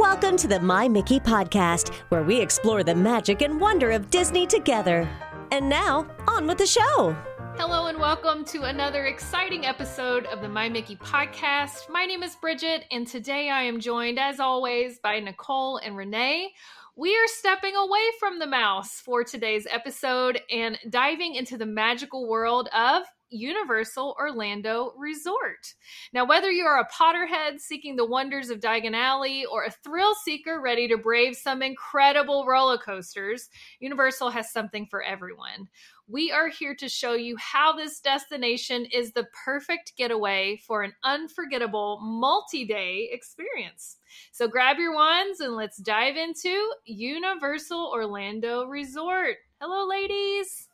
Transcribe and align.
Welcome 0.00 0.38
to 0.38 0.48
the 0.48 0.58
My 0.58 0.88
Mickey 0.88 1.20
podcast, 1.20 1.94
where 2.08 2.22
we 2.22 2.40
explore 2.40 2.82
the 2.82 2.94
magic 2.94 3.42
and 3.42 3.60
wonder 3.60 3.90
of 3.90 4.08
Disney 4.08 4.46
together. 4.46 5.06
And 5.50 5.68
now, 5.68 6.06
on 6.26 6.46
with 6.46 6.56
the 6.56 6.66
show. 6.66 7.14
Hello 7.58 7.88
and 7.88 7.98
welcome 7.98 8.42
to 8.46 8.62
another 8.62 9.04
exciting 9.04 9.66
episode 9.66 10.24
of 10.24 10.40
the 10.40 10.48
My 10.48 10.70
Mickey 10.70 10.96
podcast. 10.96 11.90
My 11.90 12.06
name 12.06 12.22
is 12.22 12.34
Bridget, 12.36 12.86
and 12.90 13.06
today 13.06 13.50
I 13.50 13.64
am 13.64 13.78
joined, 13.78 14.18
as 14.18 14.40
always, 14.40 14.98
by 15.00 15.20
Nicole 15.20 15.76
and 15.76 15.94
Renee. 15.98 16.50
We 16.96 17.14
are 17.14 17.28
stepping 17.28 17.76
away 17.76 18.04
from 18.18 18.38
the 18.38 18.46
mouse 18.46 19.02
for 19.04 19.22
today's 19.22 19.66
episode 19.70 20.40
and 20.50 20.78
diving 20.88 21.34
into 21.34 21.58
the 21.58 21.66
magical 21.66 22.26
world 22.26 22.70
of 22.74 23.02
Universal 23.30 24.16
Orlando 24.18 24.92
Resort. 24.96 25.74
Now, 26.12 26.24
whether 26.24 26.50
you 26.50 26.64
are 26.64 26.80
a 26.80 26.88
Potterhead 26.88 27.60
seeking 27.60 27.96
the 27.96 28.04
wonders 28.04 28.50
of 28.50 28.60
Diagon 28.60 28.94
Alley 28.94 29.44
or 29.46 29.64
a 29.64 29.70
thrill 29.70 30.14
seeker 30.14 30.60
ready 30.60 30.88
to 30.88 30.98
brave 30.98 31.36
some 31.36 31.62
incredible 31.62 32.44
roller 32.46 32.78
coasters, 32.78 33.48
Universal 33.78 34.30
has 34.30 34.52
something 34.52 34.86
for 34.86 35.02
everyone. 35.02 35.68
We 36.08 36.32
are 36.32 36.48
here 36.48 36.74
to 36.74 36.88
show 36.88 37.14
you 37.14 37.36
how 37.36 37.72
this 37.72 38.00
destination 38.00 38.84
is 38.86 39.12
the 39.12 39.28
perfect 39.44 39.92
getaway 39.96 40.60
for 40.66 40.82
an 40.82 40.92
unforgettable 41.04 42.00
multi 42.02 42.64
day 42.64 43.08
experience. 43.12 43.98
So 44.32 44.48
grab 44.48 44.78
your 44.78 44.92
wands 44.92 45.38
and 45.38 45.54
let's 45.54 45.76
dive 45.76 46.16
into 46.16 46.72
Universal 46.84 47.90
Orlando 47.94 48.64
Resort. 48.64 49.36
Hello, 49.60 49.86
ladies. 49.86 50.68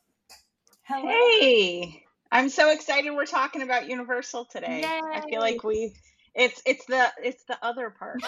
Hello. 0.83 1.07
Hey. 1.07 2.06
I'm 2.31 2.49
so 2.49 2.71
excited 2.71 3.11
we're 3.11 3.25
talking 3.25 3.61
about 3.61 3.89
Universal 3.89 4.45
today. 4.45 4.81
Yay. 4.81 5.01
I 5.13 5.21
feel 5.29 5.39
like 5.39 5.63
we 5.63 5.93
it's 6.37 6.61
it's 6.65 6.85
the 6.85 7.11
it's 7.23 7.43
the 7.45 7.57
other 7.65 7.89
part 7.89 8.21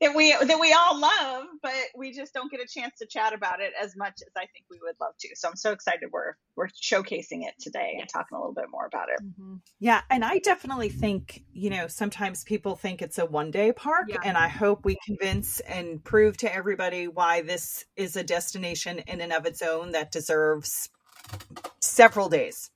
that 0.00 0.14
we 0.14 0.32
that 0.32 0.58
we 0.60 0.72
all 0.72 0.98
love, 0.98 1.46
but 1.62 1.72
we 1.96 2.12
just 2.12 2.34
don't 2.34 2.50
get 2.50 2.60
a 2.60 2.66
chance 2.66 2.98
to 2.98 3.06
chat 3.06 3.32
about 3.32 3.60
it 3.60 3.72
as 3.80 3.96
much 3.96 4.14
as 4.22 4.32
I 4.36 4.46
think 4.46 4.64
we 4.70 4.78
would 4.82 4.96
love 5.00 5.12
to. 5.20 5.28
So 5.34 5.48
I'm 5.48 5.56
so 5.56 5.70
excited 5.70 6.08
we're 6.10 6.34
we're 6.56 6.68
showcasing 6.68 7.46
it 7.46 7.54
today 7.60 7.96
and 8.00 8.08
talking 8.08 8.36
a 8.36 8.40
little 8.40 8.54
bit 8.54 8.66
more 8.70 8.86
about 8.86 9.08
it. 9.08 9.20
Mm-hmm. 9.22 9.56
Yeah, 9.78 10.02
and 10.10 10.24
I 10.24 10.38
definitely 10.38 10.88
think 10.88 11.44
you 11.52 11.70
know 11.70 11.86
sometimes 11.86 12.42
people 12.44 12.74
think 12.74 13.00
it's 13.00 13.18
a 13.18 13.26
one 13.26 13.52
day 13.52 13.72
park, 13.72 14.06
yeah. 14.08 14.18
and 14.24 14.36
I 14.36 14.48
hope 14.48 14.84
we 14.84 14.98
convince 15.04 15.60
and 15.60 16.02
prove 16.02 16.36
to 16.38 16.52
everybody 16.52 17.06
why 17.06 17.42
this 17.42 17.84
is 17.96 18.16
a 18.16 18.24
destination 18.24 18.98
in 19.00 19.20
and 19.20 19.32
of 19.32 19.46
its 19.46 19.62
own 19.62 19.92
that 19.92 20.10
deserves 20.10 20.88
several 21.80 22.28
days. 22.28 22.70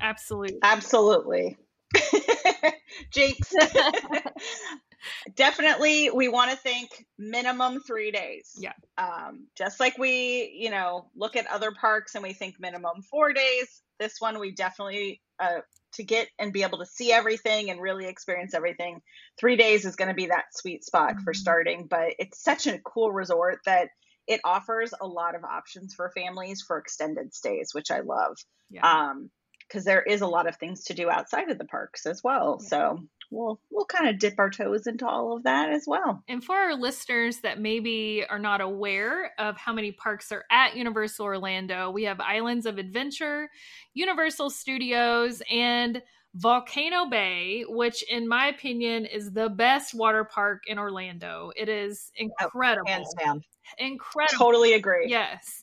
Absolutely. 0.00 0.58
Absolutely. 0.62 1.56
Jinx. 3.12 3.52
Definitely, 5.36 6.10
we 6.10 6.28
want 6.28 6.50
to 6.50 6.56
think 6.56 7.06
minimum 7.18 7.80
three 7.80 8.10
days. 8.10 8.52
Yeah. 8.58 8.72
Um, 8.98 9.46
just 9.56 9.78
like 9.78 9.98
we, 9.98 10.56
you 10.58 10.70
know, 10.70 11.06
look 11.14 11.36
at 11.36 11.46
other 11.46 11.70
parks 11.70 12.14
and 12.14 12.24
we 12.24 12.32
think 12.32 12.56
minimum 12.58 13.02
four 13.08 13.32
days. 13.32 13.82
This 13.98 14.16
one, 14.18 14.38
we 14.40 14.52
definitely, 14.52 15.20
uh, 15.38 15.60
to 15.94 16.02
get 16.02 16.28
and 16.38 16.52
be 16.52 16.62
able 16.62 16.78
to 16.78 16.86
see 16.86 17.12
everything 17.12 17.70
and 17.70 17.80
really 17.80 18.06
experience 18.06 18.52
everything, 18.52 19.00
three 19.38 19.56
days 19.56 19.84
is 19.84 19.96
going 19.96 20.08
to 20.08 20.14
be 20.14 20.26
that 20.26 20.46
sweet 20.52 20.84
spot 20.84 21.12
mm-hmm. 21.12 21.22
for 21.22 21.34
starting. 21.34 21.86
But 21.88 22.14
it's 22.18 22.42
such 22.42 22.66
a 22.66 22.78
cool 22.78 23.12
resort 23.12 23.60
that 23.64 23.88
it 24.26 24.40
offers 24.44 24.92
a 25.00 25.06
lot 25.06 25.34
of 25.34 25.44
options 25.44 25.94
for 25.94 26.10
families 26.10 26.62
for 26.62 26.78
extended 26.78 27.34
stays, 27.34 27.70
which 27.72 27.90
I 27.90 28.00
love. 28.00 28.36
Yeah. 28.70 28.86
Um, 28.86 29.30
because 29.68 29.84
there 29.84 30.02
is 30.02 30.20
a 30.20 30.26
lot 30.26 30.48
of 30.48 30.56
things 30.56 30.84
to 30.84 30.94
do 30.94 31.10
outside 31.10 31.50
of 31.50 31.58
the 31.58 31.64
parks 31.64 32.06
as 32.06 32.22
well. 32.22 32.58
Yeah. 32.62 32.68
So 32.68 32.98
we'll 33.30 33.60
we'll 33.70 33.86
kind 33.86 34.08
of 34.08 34.18
dip 34.18 34.34
our 34.38 34.50
toes 34.50 34.86
into 34.86 35.06
all 35.06 35.36
of 35.36 35.42
that 35.42 35.70
as 35.70 35.84
well. 35.86 36.22
And 36.28 36.42
for 36.42 36.56
our 36.56 36.74
listeners 36.74 37.38
that 37.38 37.60
maybe 37.60 38.24
are 38.28 38.38
not 38.38 38.60
aware 38.60 39.32
of 39.38 39.56
how 39.56 39.72
many 39.72 39.92
parks 39.92 40.30
are 40.30 40.44
at 40.50 40.76
Universal 40.76 41.24
Orlando, 41.24 41.90
we 41.90 42.04
have 42.04 42.20
Islands 42.20 42.66
of 42.66 42.78
Adventure, 42.78 43.50
Universal 43.94 44.50
Studios, 44.50 45.42
and 45.50 46.00
Volcano 46.34 47.06
Bay, 47.06 47.64
which 47.66 48.04
in 48.08 48.28
my 48.28 48.48
opinion 48.48 49.06
is 49.06 49.32
the 49.32 49.48
best 49.48 49.94
water 49.94 50.22
park 50.22 50.62
in 50.66 50.78
Orlando. 50.78 51.50
It 51.56 51.68
is 51.68 52.12
incredible. 52.14 52.84
Oh, 52.86 52.92
hands 52.92 53.14
down 53.18 53.42
incredible. 53.78 54.38
Totally 54.38 54.72
agree. 54.74 55.06
Yes. 55.08 55.62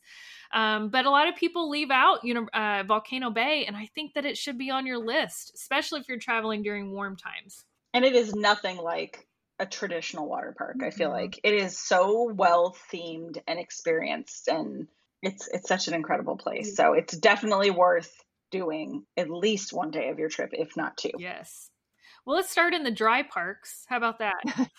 Um, 0.54 0.90
but 0.90 1.06
a 1.06 1.10
lot 1.10 1.28
of 1.28 1.36
people 1.36 1.70
leave 1.70 1.90
out, 1.90 2.24
you 2.24 2.36
know, 2.36 2.48
uh, 2.54 2.84
Volcano 2.84 3.32
Bay, 3.32 3.66
and 3.66 3.76
I 3.76 3.90
think 3.96 4.14
that 4.14 4.26
it 4.26 4.38
should 4.38 4.58
be 4.58 4.70
on 4.70 4.86
your 4.86 5.04
list, 5.04 5.52
especially 5.56 6.00
if 6.00 6.08
you're 6.08 6.20
traveling 6.20 6.62
during 6.62 6.92
warm 6.92 7.18
times. 7.18 7.66
And 7.94 8.06
it 8.06 8.14
is 8.14 8.36
nothing 8.36 8.78
like 8.78 9.28
a 9.60 9.66
traditional 9.66 10.28
water 10.28 10.54
park. 10.56 10.78
Mm-hmm. 10.78 10.86
I 10.86 10.92
feel 10.92 11.10
mm-hmm. 11.10 11.22
like 11.22 11.40
it 11.44 11.54
is 11.56 11.78
so 11.78 12.32
well 12.32 12.76
themed 12.92 13.42
and 13.48 13.60
experienced, 13.60 14.48
and 14.48 14.88
it's 15.24 15.48
it's 15.48 15.68
such 15.68 15.88
an 15.88 15.96
incredible 15.96 16.38
place. 16.38 16.76
So 16.76 16.94
it's 16.94 17.18
definitely 17.18 17.72
worth 17.72 18.14
doing 18.52 19.04
at 19.18 19.32
least 19.32 19.74
one 19.74 19.90
day 19.90 20.10
of 20.10 20.20
your 20.20 20.30
trip, 20.30 20.52
if 20.54 20.78
not 20.78 20.98
two. 20.98 21.12
Yes. 21.18 21.70
Well, 22.26 22.38
let's 22.38 22.50
start 22.50 22.74
in 22.74 22.84
the 22.84 22.92
dry 22.92 23.24
parks. 23.24 23.86
How 23.88 23.98
about 23.98 24.20
that? 24.20 24.36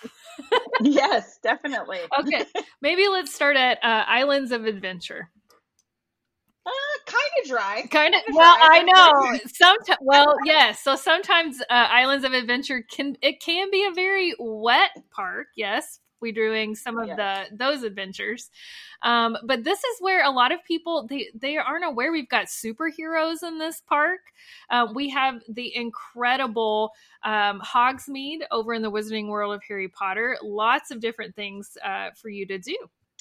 yes, 0.80 1.38
definitely. 1.42 2.00
okay, 2.18 2.44
maybe 2.82 3.06
let's 3.08 3.34
start 3.34 3.56
at 3.56 3.78
uh, 3.82 4.04
Islands 4.06 4.50
of 4.50 4.64
Adventure. 4.64 5.30
Uh, 6.66 6.70
kind 7.06 7.30
of 7.42 7.50
dry. 7.50 7.82
Kind 7.90 8.14
of. 8.14 8.22
Well, 8.32 8.56
dry. 8.56 8.68
I 8.72 8.82
know. 8.82 9.38
Sometimes. 9.52 9.98
Well, 10.00 10.34
yes. 10.44 10.82
So 10.82 10.96
sometimes 10.96 11.60
uh, 11.60 11.64
Islands 11.68 12.24
of 12.24 12.32
Adventure 12.32 12.82
can 12.90 13.16
it 13.20 13.40
can 13.40 13.70
be 13.70 13.84
a 13.84 13.92
very 13.92 14.34
wet 14.38 14.90
park. 15.14 15.48
Yes, 15.56 16.00
we 16.24 16.32
doing 16.32 16.74
some 16.74 16.98
of 16.98 17.06
the 17.06 17.44
those 17.52 17.82
adventures. 17.82 18.50
Um, 19.02 19.36
but 19.44 19.62
this 19.62 19.78
is 19.78 19.96
where 20.00 20.24
a 20.24 20.30
lot 20.30 20.50
of 20.50 20.64
people 20.64 21.06
they 21.06 21.28
they 21.34 21.58
aren't 21.58 21.84
aware 21.84 22.10
we've 22.10 22.28
got 22.28 22.46
superheroes 22.46 23.42
in 23.42 23.58
this 23.58 23.82
park. 23.82 24.20
Uh, 24.70 24.88
we 24.94 25.10
have 25.10 25.42
the 25.48 25.76
incredible 25.76 26.92
um, 27.22 27.60
Hogsmeade 27.60 28.40
over 28.50 28.72
in 28.72 28.82
the 28.82 28.90
Wizarding 28.90 29.28
World 29.28 29.54
of 29.54 29.62
Harry 29.68 29.88
Potter. 29.88 30.38
Lots 30.42 30.90
of 30.90 31.00
different 31.00 31.36
things 31.36 31.76
uh, 31.84 32.10
for 32.20 32.30
you 32.30 32.46
to 32.46 32.58
do. 32.58 32.76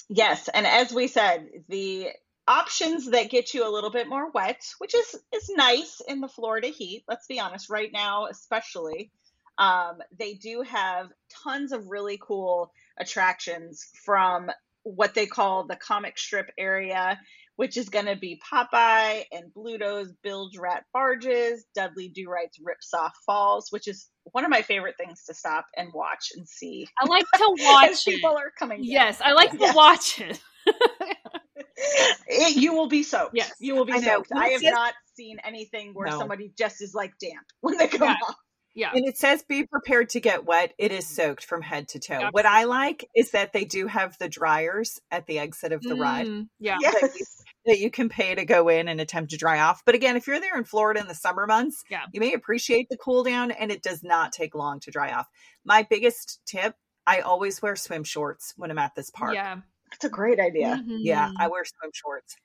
Yes, 0.08 0.48
and 0.48 0.66
as 0.66 0.92
we 0.92 1.06
said, 1.06 1.48
the 1.68 2.08
options 2.46 3.10
that 3.10 3.30
get 3.30 3.54
you 3.54 3.66
a 3.66 3.72
little 3.72 3.90
bit 3.90 4.08
more 4.08 4.30
wet, 4.30 4.62
which 4.78 4.94
is 4.94 5.16
is 5.34 5.50
nice 5.54 6.00
in 6.08 6.20
the 6.20 6.28
Florida 6.28 6.68
heat. 6.68 7.04
Let's 7.08 7.26
be 7.26 7.40
honest, 7.40 7.70
right 7.70 7.90
now 7.92 8.26
especially, 8.26 9.10
um, 9.58 9.98
they 10.18 10.34
do 10.34 10.62
have 10.62 11.10
tons 11.44 11.72
of 11.72 11.86
really 11.86 12.18
cool 12.20 12.72
attractions 12.98 13.88
from 14.04 14.50
what 14.84 15.14
they 15.14 15.26
call 15.26 15.66
the 15.66 15.76
comic 15.76 16.18
strip 16.18 16.50
area, 16.58 17.18
which 17.56 17.76
is 17.76 17.88
going 17.88 18.06
to 18.06 18.16
be 18.16 18.40
Popeye 18.52 19.24
and 19.32 19.52
Bluto's 19.54 20.12
Bilge 20.22 20.58
Rat 20.58 20.84
Barges, 20.92 21.64
Dudley 21.74 22.08
Do 22.08 22.28
Right's 22.28 22.58
Ripsaw 22.58 23.10
Falls, 23.24 23.68
which 23.70 23.88
is 23.88 24.08
one 24.32 24.44
of 24.44 24.50
my 24.50 24.62
favorite 24.62 24.96
things 24.98 25.24
to 25.24 25.34
stop 25.34 25.66
and 25.76 25.90
watch 25.94 26.32
and 26.36 26.48
see. 26.48 26.86
I 27.00 27.06
like 27.06 27.26
to 27.34 27.56
watch 27.60 28.04
people 28.04 28.36
are 28.36 28.52
coming. 28.58 28.80
Yes, 28.82 29.20
I 29.20 29.32
like 29.32 29.52
to 29.52 29.72
watch 29.74 30.20
it. 30.20 30.40
it. 32.26 32.56
You 32.56 32.74
will 32.74 32.88
be 32.88 33.02
soaked. 33.02 33.36
Yes, 33.36 33.52
you 33.60 33.74
will 33.74 33.84
be 33.84 33.92
I 33.92 34.00
soaked. 34.00 34.32
I 34.34 34.48
have 34.48 34.62
not 34.62 34.94
seen 35.14 35.38
anything 35.44 35.92
where 35.94 36.08
no. 36.08 36.18
somebody 36.18 36.52
just 36.58 36.82
is 36.82 36.94
like 36.94 37.12
damp 37.20 37.46
when 37.60 37.76
they 37.78 37.88
come 37.88 38.08
yeah. 38.08 38.16
off. 38.26 38.36
Yeah. 38.74 38.90
And 38.92 39.06
it 39.06 39.16
says 39.16 39.44
be 39.48 39.66
prepared 39.66 40.10
to 40.10 40.20
get 40.20 40.44
wet. 40.44 40.74
It 40.78 40.90
is 40.90 41.06
soaked 41.06 41.44
from 41.44 41.62
head 41.62 41.88
to 41.88 42.00
toe. 42.00 42.18
Yep. 42.18 42.32
What 42.32 42.46
I 42.46 42.64
like 42.64 43.08
is 43.14 43.30
that 43.30 43.52
they 43.52 43.64
do 43.64 43.86
have 43.86 44.18
the 44.18 44.28
dryers 44.28 45.00
at 45.10 45.26
the 45.26 45.38
exit 45.38 45.72
of 45.72 45.80
the 45.82 45.94
mm, 45.94 46.00
ride. 46.00 46.26
Yeah. 46.58 46.78
Yes. 46.80 47.00
That, 47.00 47.14
you, 47.14 47.24
that 47.66 47.78
you 47.78 47.90
can 47.90 48.08
pay 48.08 48.34
to 48.34 48.44
go 48.44 48.68
in 48.68 48.88
and 48.88 49.00
attempt 49.00 49.30
to 49.30 49.36
dry 49.36 49.60
off. 49.60 49.82
But 49.86 49.94
again, 49.94 50.16
if 50.16 50.26
you're 50.26 50.40
there 50.40 50.58
in 50.58 50.64
Florida 50.64 51.00
in 51.00 51.06
the 51.06 51.14
summer 51.14 51.46
months, 51.46 51.84
yeah. 51.88 52.02
you 52.12 52.20
may 52.20 52.32
appreciate 52.32 52.88
the 52.90 52.96
cool 52.96 53.22
down 53.22 53.52
and 53.52 53.70
it 53.70 53.82
does 53.82 54.02
not 54.02 54.32
take 54.32 54.54
long 54.54 54.80
to 54.80 54.90
dry 54.90 55.12
off. 55.12 55.28
My 55.64 55.86
biggest 55.88 56.40
tip 56.44 56.74
I 57.06 57.20
always 57.20 57.62
wear 57.62 57.76
swim 57.76 58.02
shorts 58.02 58.54
when 58.56 58.70
I'm 58.70 58.78
at 58.78 58.94
this 58.94 59.10
park. 59.10 59.34
Yeah. 59.34 59.58
That's 59.90 60.04
a 60.04 60.10
great 60.10 60.40
idea. 60.40 60.82
Mm-hmm. 60.82 60.96
Yeah. 60.98 61.30
I 61.38 61.48
wear 61.48 61.64
swim 61.64 61.90
shorts. 61.94 62.36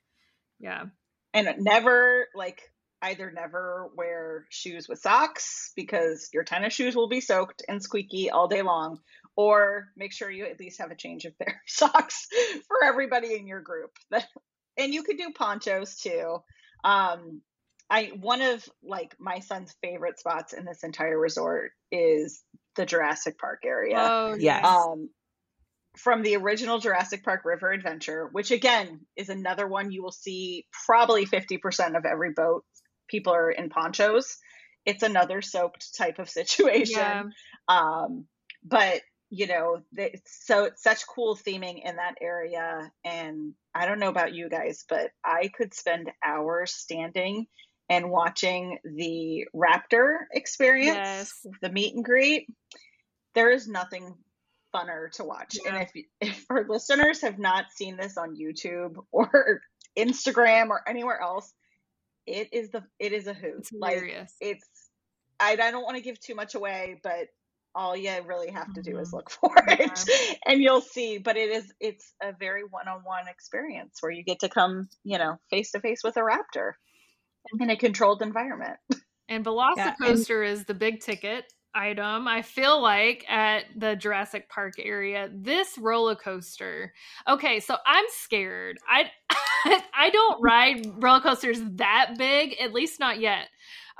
Yeah. 0.60 0.84
And 1.32 1.48
never 1.58 2.28
like 2.34 2.69
either 3.02 3.30
never 3.30 3.90
wear 3.96 4.46
shoes 4.50 4.88
with 4.88 4.98
socks 4.98 5.72
because 5.76 6.28
your 6.32 6.44
tennis 6.44 6.74
shoes 6.74 6.94
will 6.94 7.08
be 7.08 7.20
soaked 7.20 7.62
and 7.68 7.82
squeaky 7.82 8.30
all 8.30 8.48
day 8.48 8.62
long, 8.62 9.00
or 9.36 9.88
make 9.96 10.12
sure 10.12 10.30
you 10.30 10.44
at 10.44 10.60
least 10.60 10.80
have 10.80 10.90
a 10.90 10.96
change 10.96 11.24
of 11.24 11.38
pair 11.38 11.54
of 11.54 11.60
socks 11.66 12.26
for 12.68 12.84
everybody 12.84 13.34
in 13.34 13.46
your 13.46 13.60
group. 13.60 13.90
and 14.76 14.94
you 14.94 15.02
could 15.02 15.18
do 15.18 15.32
ponchos 15.34 15.96
too. 15.96 16.38
Um, 16.84 17.42
I 17.88 18.12
one 18.20 18.40
of 18.40 18.66
like 18.82 19.16
my 19.18 19.40
son's 19.40 19.74
favorite 19.82 20.18
spots 20.18 20.52
in 20.52 20.64
this 20.64 20.84
entire 20.84 21.18
resort 21.18 21.72
is 21.90 22.42
the 22.76 22.86
Jurassic 22.86 23.38
Park 23.38 23.62
area. 23.66 23.96
Oh 23.98 24.34
yes. 24.34 24.64
Um, 24.64 25.10
from 25.96 26.22
the 26.22 26.36
original 26.36 26.78
Jurassic 26.78 27.24
Park 27.24 27.44
River 27.44 27.72
Adventure, 27.72 28.28
which 28.30 28.52
again 28.52 29.00
is 29.16 29.28
another 29.28 29.66
one 29.66 29.90
you 29.90 30.02
will 30.02 30.12
see 30.12 30.66
probably 30.86 31.26
50% 31.26 31.96
of 31.96 32.04
every 32.04 32.32
boat 32.32 32.64
people 33.10 33.34
are 33.34 33.50
in 33.50 33.68
ponchos, 33.68 34.38
it's 34.86 35.02
another 35.02 35.42
soaked 35.42 35.96
type 35.96 36.18
of 36.18 36.30
situation. 36.40 36.98
Yeah. 36.98 37.24
Um, 37.68 38.26
but 38.64 39.00
you 39.32 39.46
know, 39.46 39.80
so 40.26 40.64
it's 40.64 40.82
such 40.82 41.06
cool 41.06 41.36
theming 41.36 41.82
in 41.84 41.96
that 41.96 42.16
area. 42.20 42.90
And 43.04 43.54
I 43.72 43.86
don't 43.86 44.00
know 44.00 44.08
about 44.08 44.34
you 44.34 44.48
guys, 44.48 44.84
but 44.88 45.12
I 45.24 45.48
could 45.56 45.72
spend 45.72 46.10
hours 46.24 46.72
standing 46.72 47.46
and 47.88 48.10
watching 48.10 48.78
the 48.84 49.46
Raptor 49.54 50.18
experience, 50.32 50.96
yes. 50.96 51.46
the 51.62 51.70
meet 51.70 51.94
and 51.94 52.04
greet. 52.04 52.48
There 53.36 53.52
is 53.52 53.68
nothing 53.68 54.16
funner 54.74 55.10
to 55.12 55.24
watch. 55.24 55.56
Yeah. 55.64 55.74
And 55.74 55.82
if 55.82 56.04
if 56.20 56.46
our 56.50 56.66
listeners 56.68 57.20
have 57.22 57.38
not 57.38 57.66
seen 57.70 57.96
this 57.96 58.16
on 58.16 58.36
YouTube 58.36 58.96
or 59.12 59.60
Instagram 59.98 60.70
or 60.70 60.80
anywhere 60.88 61.20
else, 61.20 61.52
it 62.30 62.48
is 62.52 62.70
the 62.70 62.82
it 62.98 63.12
is 63.12 63.26
a 63.26 63.34
hoot. 63.34 63.58
It's 63.58 63.70
hilarious. 63.70 64.34
Like, 64.40 64.56
it's 64.56 64.68
I, 65.38 65.52
I 65.52 65.70
don't 65.70 65.82
want 65.82 65.96
to 65.96 66.02
give 66.02 66.20
too 66.20 66.34
much 66.34 66.54
away, 66.54 67.00
but 67.02 67.28
all 67.74 67.96
you 67.96 68.10
really 68.26 68.50
have 68.50 68.72
to 68.74 68.82
do 68.82 68.98
is 68.98 69.08
mm-hmm. 69.08 69.16
look 69.16 69.30
for 69.40 69.52
it 69.68 70.04
yeah. 70.08 70.34
and 70.46 70.60
you'll 70.60 70.80
see 70.80 71.18
but 71.18 71.36
it 71.36 71.50
is 71.50 71.72
it's 71.80 72.14
a 72.22 72.32
very 72.38 72.62
one-on-one 72.62 73.28
experience 73.28 73.98
where 74.00 74.12
you 74.12 74.24
get 74.24 74.40
to 74.40 74.48
come 74.48 74.88
you 75.04 75.18
know 75.18 75.36
face 75.50 75.70
to 75.72 75.80
face 75.80 76.00
with 76.02 76.16
a 76.16 76.20
raptor 76.20 76.72
in 77.60 77.70
a 77.70 77.76
controlled 77.76 78.22
environment 78.22 78.76
and 79.28 79.44
velocicoaster 79.46 80.44
yeah. 80.44 80.52
is 80.52 80.64
the 80.64 80.74
big 80.74 81.00
ticket 81.00 81.44
item 81.74 82.26
i 82.26 82.42
feel 82.42 82.82
like 82.82 83.24
at 83.28 83.62
the 83.76 83.94
jurassic 83.94 84.48
park 84.48 84.74
area 84.82 85.30
this 85.32 85.78
roller 85.78 86.16
coaster 86.16 86.92
okay 87.28 87.60
so 87.60 87.76
i'm 87.86 88.04
scared 88.08 88.76
i 88.88 89.04
i 89.94 90.10
don't 90.10 90.40
ride 90.42 90.86
roller 91.02 91.20
coasters 91.20 91.60
that 91.72 92.14
big 92.16 92.56
at 92.60 92.72
least 92.72 93.00
not 93.00 93.20
yet 93.20 93.48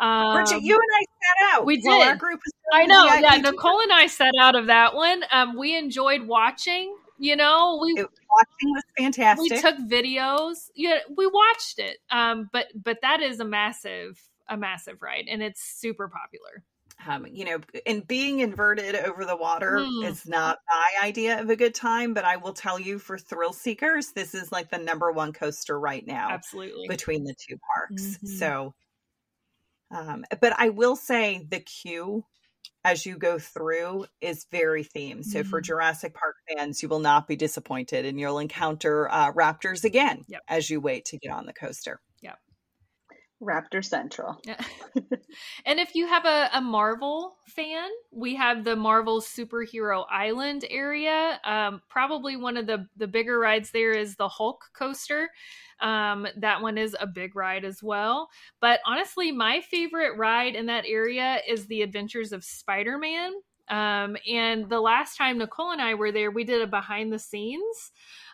um, 0.00 0.32
Bridget, 0.32 0.62
you 0.62 0.74
and 0.74 0.82
I 0.96 1.04
sat 1.04 1.58
out. 1.58 1.66
We 1.66 1.76
did. 1.76 2.08
Our 2.08 2.16
group 2.16 2.40
I 2.72 2.86
know. 2.86 3.04
Yeah, 3.04 3.36
Nicole 3.36 3.80
and 3.80 3.92
I 3.92 4.06
sat 4.06 4.32
out 4.40 4.56
of 4.56 4.68
that 4.68 4.94
one. 4.94 5.22
Um, 5.30 5.58
we 5.58 5.76
enjoyed 5.76 6.22
watching. 6.22 6.96
You 7.18 7.36
know, 7.36 7.78
we 7.82 7.90
it, 7.90 8.06
watching 8.06 8.70
was 8.70 8.82
fantastic. 8.96 9.52
We 9.52 9.60
took 9.60 9.76
videos. 9.76 10.70
Yeah, 10.74 11.00
we 11.14 11.26
watched 11.26 11.78
it. 11.78 11.98
Um, 12.10 12.48
but 12.50 12.68
but 12.74 13.02
that 13.02 13.20
is 13.20 13.40
a 13.40 13.44
massive 13.44 14.18
a 14.48 14.56
massive 14.56 15.02
ride, 15.02 15.26
and 15.30 15.42
it's 15.42 15.62
super 15.62 16.08
popular. 16.08 16.64
Um, 17.06 17.26
you 17.26 17.44
know, 17.44 17.58
and 17.86 18.06
being 18.06 18.40
inverted 18.40 18.94
over 18.94 19.24
the 19.24 19.36
water 19.36 19.78
mm. 19.78 20.06
is 20.06 20.26
not 20.26 20.58
my 20.68 21.06
idea 21.06 21.40
of 21.40 21.48
a 21.48 21.56
good 21.56 21.74
time, 21.74 22.12
but 22.12 22.24
I 22.24 22.36
will 22.36 22.52
tell 22.52 22.78
you 22.78 22.98
for 22.98 23.16
thrill 23.16 23.52
seekers, 23.54 24.12
this 24.12 24.34
is 24.34 24.52
like 24.52 24.70
the 24.70 24.78
number 24.78 25.10
one 25.10 25.32
coaster 25.32 25.80
right 25.80 26.06
now. 26.06 26.28
Absolutely. 26.30 26.88
Between 26.88 27.24
the 27.24 27.34
two 27.34 27.56
parks. 27.74 28.02
Mm-hmm. 28.02 28.26
So 28.26 28.74
um, 29.90 30.24
but 30.40 30.54
I 30.56 30.68
will 30.68 30.96
say 30.96 31.46
the 31.48 31.60
queue 31.60 32.24
as 32.84 33.04
you 33.04 33.18
go 33.18 33.38
through 33.38 34.06
is 34.20 34.46
very 34.50 34.84
themed. 34.84 35.24
So 35.24 35.40
mm-hmm. 35.40 35.50
for 35.50 35.60
Jurassic 35.60 36.14
Park 36.14 36.36
fans, 36.48 36.82
you 36.82 36.88
will 36.88 37.00
not 37.00 37.26
be 37.26 37.36
disappointed 37.36 38.06
and 38.06 38.18
you'll 38.18 38.38
encounter 38.38 39.10
uh, 39.10 39.32
raptors 39.32 39.84
again 39.84 40.24
yep. 40.28 40.42
as 40.48 40.70
you 40.70 40.80
wait 40.80 41.06
to 41.06 41.18
get 41.18 41.32
on 41.32 41.46
the 41.46 41.52
coaster. 41.52 42.00
Yep. 42.22 42.38
Raptor 43.42 43.84
Central. 43.84 44.40
And 45.64 45.78
if 45.78 45.94
you 45.94 46.06
have 46.06 46.24
a, 46.24 46.50
a, 46.54 46.60
Marvel 46.60 47.36
fan, 47.46 47.88
we 48.10 48.34
have 48.36 48.64
the 48.64 48.76
Marvel 48.76 49.20
Superhero 49.20 50.04
Island 50.10 50.64
area. 50.68 51.40
Um, 51.44 51.82
probably 51.88 52.36
one 52.36 52.56
of 52.56 52.66
the, 52.66 52.86
the 52.96 53.06
bigger 53.06 53.38
rides 53.38 53.70
there 53.70 53.92
is 53.92 54.16
the 54.16 54.28
Hulk 54.28 54.64
coaster. 54.74 55.30
Um, 55.80 56.26
that 56.36 56.60
one 56.60 56.78
is 56.78 56.96
a 57.00 57.06
big 57.06 57.36
ride 57.36 57.64
as 57.64 57.82
well. 57.82 58.28
But 58.60 58.80
honestly, 58.86 59.32
my 59.32 59.60
favorite 59.60 60.16
ride 60.16 60.54
in 60.54 60.66
that 60.66 60.84
area 60.86 61.40
is 61.48 61.66
the 61.66 61.82
Adventures 61.82 62.32
of 62.32 62.44
Spider 62.44 62.98
Man. 62.98 63.32
Um, 63.68 64.16
and 64.28 64.68
the 64.68 64.80
last 64.80 65.16
time 65.16 65.38
Nicole 65.38 65.70
and 65.70 65.80
I 65.80 65.94
were 65.94 66.10
there, 66.10 66.30
we 66.30 66.44
did 66.44 66.60
a 66.60 66.66
behind 66.66 67.12
the 67.12 67.18
scenes 67.18 67.92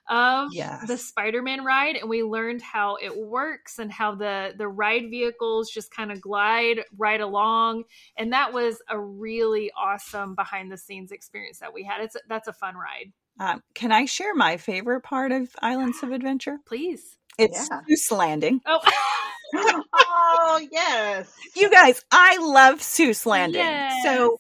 of 0.08 0.50
yes. 0.53 0.87
the 0.87 0.97
Spider-Man 0.97 1.64
ride 1.64 1.97
and 1.97 2.08
we 2.08 2.23
learned 2.23 2.62
how 2.62 2.97
it 3.03 3.17
works 3.17 3.79
and 3.79 3.91
how 3.91 4.14
the 4.14 4.55
the 4.56 4.69
ride 4.69 5.11
vehicles 5.11 5.70
just 5.70 5.91
kind 5.91 6.12
of 6.12 6.20
glide 6.20 6.81
right 6.97 7.20
along 7.20 7.85
and 8.17 8.32
that 8.32 8.53
was 8.53 8.81
a 8.88 8.99
really 8.99 9.70
awesome 9.76 10.35
behind 10.35 10.70
the 10.70 10.79
scenes 10.79 11.11
experience 11.11 11.58
that 11.58 11.73
we 11.73 11.82
had. 11.82 12.03
It's 12.03 12.17
that's 12.29 12.49
a 12.49 12.53
fun 12.53 12.75
ride. 12.76 13.12
Um, 13.38 13.62
can 13.75 13.93
I 13.93 14.06
share 14.06 14.35
my 14.35 14.56
favorite 14.56 15.03
part 15.03 15.32
of 15.32 15.50
Islands 15.61 16.03
of 16.03 16.11
Adventure? 16.11 16.58
Please. 16.67 17.19
It's 17.38 17.69
yeah. 17.70 17.81
Seuss 17.88 18.17
Landing. 18.17 18.61
Oh. 18.67 18.81
oh 19.55 20.67
yes. 20.73 21.32
You 21.55 21.70
guys, 21.70 22.03
I 22.11 22.38
love 22.38 22.81
Seuss 22.81 23.26
Landing. 23.26 23.61
Yes. 23.61 24.03
So, 24.03 24.38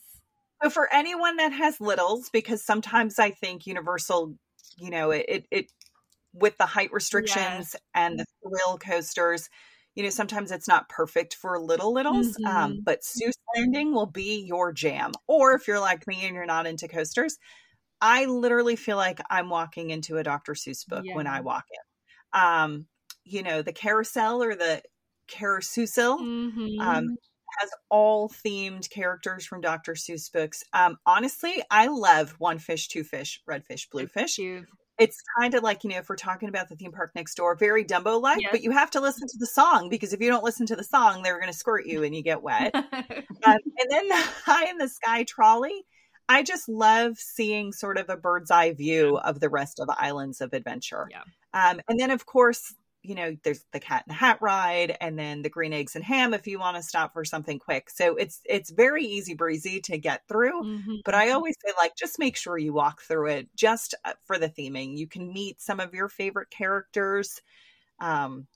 so 0.62 0.70
for 0.70 0.92
anyone 0.92 1.36
that 1.36 1.52
has 1.52 1.80
littles, 1.80 2.30
because 2.30 2.64
sometimes 2.64 3.18
I 3.18 3.30
think 3.30 3.66
Universal, 3.66 4.34
you 4.76 4.90
know, 4.90 5.10
it 5.10 5.26
it, 5.28 5.46
it 5.50 5.72
with 6.32 6.56
the 6.58 6.66
height 6.66 6.92
restrictions 6.92 7.70
yes. 7.72 7.76
and 7.94 8.18
the 8.18 8.26
thrill 8.42 8.78
coasters, 8.78 9.48
you 9.94 10.02
know, 10.02 10.10
sometimes 10.10 10.50
it's 10.50 10.68
not 10.68 10.88
perfect 10.88 11.34
for 11.34 11.58
little 11.58 11.92
littles. 11.94 12.36
Um, 12.38 12.44
mm-hmm. 12.44 12.56
Um, 12.56 12.80
but 12.84 13.00
Seuss 13.00 13.32
Landing 13.56 13.94
will 13.94 14.06
be 14.06 14.44
your 14.46 14.72
jam. 14.72 15.12
Or 15.26 15.54
if 15.54 15.66
you're 15.66 15.80
like 15.80 16.06
me 16.06 16.26
and 16.26 16.34
you're 16.34 16.44
not 16.44 16.66
into 16.66 16.88
coasters, 16.88 17.38
I 18.02 18.26
literally 18.26 18.76
feel 18.76 18.98
like 18.98 19.20
I'm 19.30 19.48
walking 19.48 19.90
into 19.90 20.18
a 20.18 20.22
Dr. 20.22 20.52
Seuss 20.52 20.86
book 20.86 21.04
yeah. 21.06 21.14
when 21.14 21.26
I 21.26 21.40
walk 21.40 21.64
in 21.72 21.78
um, 22.36 22.86
you 23.24 23.42
know, 23.42 23.62
the 23.62 23.72
carousel 23.72 24.42
or 24.42 24.54
the 24.54 24.82
carousel 25.26 26.18
mm-hmm. 26.20 26.80
um, 26.80 27.16
has 27.60 27.70
all 27.88 28.28
themed 28.28 28.88
characters 28.90 29.46
from 29.46 29.60
Dr. 29.60 29.94
Seuss 29.94 30.30
books. 30.32 30.64
Um, 30.72 30.98
honestly, 31.06 31.62
I 31.70 31.86
love 31.88 32.34
one 32.38 32.58
fish, 32.58 32.88
two 32.88 33.04
fish, 33.04 33.40
red 33.46 33.64
fish, 33.64 33.88
blue 33.88 34.06
fish. 34.06 34.38
It's 34.98 35.22
kind 35.38 35.54
of 35.54 35.62
like, 35.62 35.84
you 35.84 35.90
know, 35.90 35.98
if 35.98 36.08
we're 36.08 36.16
talking 36.16 36.48
about 36.48 36.70
the 36.70 36.76
theme 36.76 36.92
park 36.92 37.12
next 37.14 37.34
door, 37.34 37.54
very 37.54 37.84
Dumbo 37.84 38.20
like, 38.20 38.40
yes. 38.40 38.48
but 38.50 38.62
you 38.62 38.70
have 38.70 38.90
to 38.92 39.00
listen 39.00 39.28
to 39.28 39.36
the 39.38 39.46
song 39.46 39.90
because 39.90 40.14
if 40.14 40.20
you 40.20 40.28
don't 40.28 40.44
listen 40.44 40.64
to 40.66 40.76
the 40.76 40.84
song, 40.84 41.22
they're 41.22 41.38
going 41.38 41.52
to 41.52 41.58
squirt 41.58 41.86
you 41.86 42.02
and 42.02 42.14
you 42.14 42.22
get 42.22 42.42
wet. 42.42 42.74
um, 42.74 42.84
and 43.44 43.90
then 43.90 44.08
the 44.08 44.16
High 44.44 44.70
in 44.70 44.78
the 44.78 44.88
Sky 44.88 45.24
trolley. 45.24 45.84
I 46.28 46.42
just 46.42 46.68
love 46.68 47.18
seeing 47.18 47.72
sort 47.72 47.98
of 47.98 48.08
a 48.08 48.16
bird's 48.16 48.50
eye 48.50 48.72
view 48.72 49.18
of 49.18 49.38
the 49.38 49.48
rest 49.48 49.78
of 49.78 49.86
the 49.86 49.96
islands 49.96 50.40
of 50.40 50.52
adventure. 50.54 51.08
Yeah. 51.10 51.22
Um, 51.52 51.80
and 51.88 52.00
then, 52.00 52.10
of 52.10 52.26
course, 52.26 52.74
you 53.06 53.14
know, 53.14 53.36
there's 53.42 53.64
the 53.72 53.80
cat 53.80 54.04
and 54.06 54.14
the 54.14 54.18
hat 54.18 54.38
ride, 54.40 54.96
and 55.00 55.18
then 55.18 55.42
the 55.42 55.48
green 55.48 55.72
eggs 55.72 55.94
and 55.94 56.04
ham 56.04 56.34
if 56.34 56.46
you 56.46 56.58
want 56.58 56.76
to 56.76 56.82
stop 56.82 57.12
for 57.12 57.24
something 57.24 57.58
quick. 57.58 57.90
So 57.90 58.16
it's 58.16 58.40
it's 58.44 58.70
very 58.70 59.04
easy 59.04 59.34
breezy 59.34 59.80
to 59.82 59.98
get 59.98 60.22
through. 60.28 60.62
Mm-hmm. 60.62 60.94
But 61.04 61.14
I 61.14 61.30
always 61.30 61.54
say, 61.64 61.72
like, 61.78 61.96
just 61.96 62.18
make 62.18 62.36
sure 62.36 62.58
you 62.58 62.72
walk 62.72 63.02
through 63.02 63.28
it 63.28 63.48
just 63.54 63.94
uh, 64.04 64.12
for 64.24 64.38
the 64.38 64.48
theming. 64.48 64.96
You 64.96 65.06
can 65.06 65.32
meet 65.32 65.60
some 65.60 65.80
of 65.80 65.94
your 65.94 66.08
favorite 66.08 66.50
characters. 66.50 67.40
Um, 68.00 68.46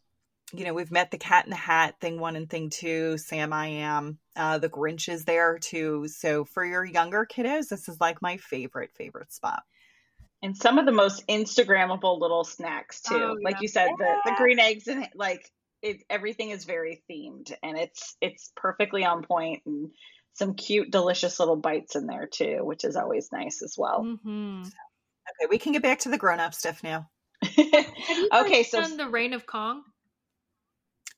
you 0.52 0.64
know, 0.64 0.74
we've 0.74 0.90
met 0.90 1.10
the 1.10 1.18
cat 1.18 1.44
in 1.44 1.50
the 1.50 1.56
hat 1.56 1.94
thing 2.00 2.18
one 2.18 2.36
and 2.36 2.50
thing 2.50 2.70
two. 2.70 3.16
Sam 3.18 3.52
I 3.52 3.66
am. 3.66 4.18
Uh, 4.34 4.58
the 4.58 4.68
Grinch 4.68 5.08
is 5.08 5.24
there 5.24 5.58
too. 5.58 6.08
So 6.08 6.44
for 6.44 6.64
your 6.64 6.84
younger 6.84 7.26
kiddos, 7.30 7.68
this 7.68 7.88
is 7.88 8.00
like 8.00 8.20
my 8.20 8.36
favorite 8.36 8.90
favorite 8.94 9.32
spot 9.32 9.62
and 10.42 10.56
some 10.56 10.78
of 10.78 10.86
the 10.86 10.92
most 10.92 11.26
instagrammable 11.28 12.20
little 12.20 12.44
snacks 12.44 13.02
too. 13.02 13.14
Oh, 13.14 13.36
like 13.42 13.60
you 13.60 13.68
said 13.68 13.90
yeah. 13.98 14.16
the, 14.24 14.30
the 14.30 14.36
green 14.36 14.58
eggs 14.58 14.86
and 14.88 15.06
like 15.14 15.50
it, 15.82 16.02
everything 16.08 16.50
is 16.50 16.64
very 16.64 17.02
themed 17.10 17.52
and 17.62 17.78
it's 17.78 18.16
it's 18.20 18.50
perfectly 18.56 19.04
on 19.04 19.22
point 19.22 19.62
and 19.66 19.90
some 20.34 20.54
cute 20.54 20.90
delicious 20.90 21.40
little 21.40 21.56
bites 21.56 21.96
in 21.96 22.06
there 22.06 22.26
too 22.26 22.60
which 22.62 22.84
is 22.84 22.96
always 22.96 23.30
nice 23.32 23.62
as 23.62 23.74
well. 23.76 24.02
Mm-hmm. 24.04 24.62
okay 24.62 25.48
we 25.50 25.58
can 25.58 25.72
get 25.72 25.82
back 25.82 26.00
to 26.00 26.08
the 26.08 26.18
grown-up 26.18 26.54
stuff 26.54 26.82
now. 26.82 27.08
Okay 28.32 28.62
so 28.64 28.82
the 28.82 29.08
reign 29.08 29.32
of 29.32 29.46
kong? 29.46 29.82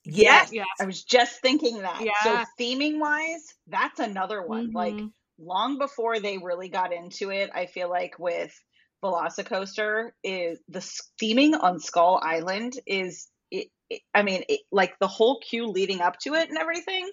Yes, 0.05 0.51
yes. 0.53 0.67
I 0.81 0.85
was 0.85 1.05
just 1.05 1.41
thinking 1.43 1.83
that. 1.83 2.01
Yeah. 2.01 2.13
so 2.25 2.45
theming 2.59 2.99
wise 2.99 3.55
that's 3.69 4.01
another 4.01 4.45
one. 4.45 4.69
Mm-hmm. 4.69 4.77
like 4.77 5.01
long 5.39 5.79
before 5.79 6.21
they 6.21 6.39
really 6.39 6.69
got 6.69 6.93
into 6.93 7.31
it 7.31 7.51
i 7.55 7.67
feel 7.67 7.89
like 7.89 8.19
with 8.19 8.53
Velocicoaster 9.03 10.11
is 10.23 10.61
the 10.69 10.79
theming 11.21 11.61
on 11.61 11.81
Skull 11.81 12.21
Island 12.23 12.79
is 12.87 13.29
it, 13.51 13.69
it, 13.91 14.03
I 14.15 14.23
mean 14.23 14.45
it, 14.49 14.61
like 14.71 14.99
the 14.99 15.09
whole 15.09 15.41
queue 15.41 15.67
leading 15.67 16.01
up 16.01 16.19
to 16.21 16.35
it 16.35 16.49
and 16.49 16.59
everything 16.59 17.11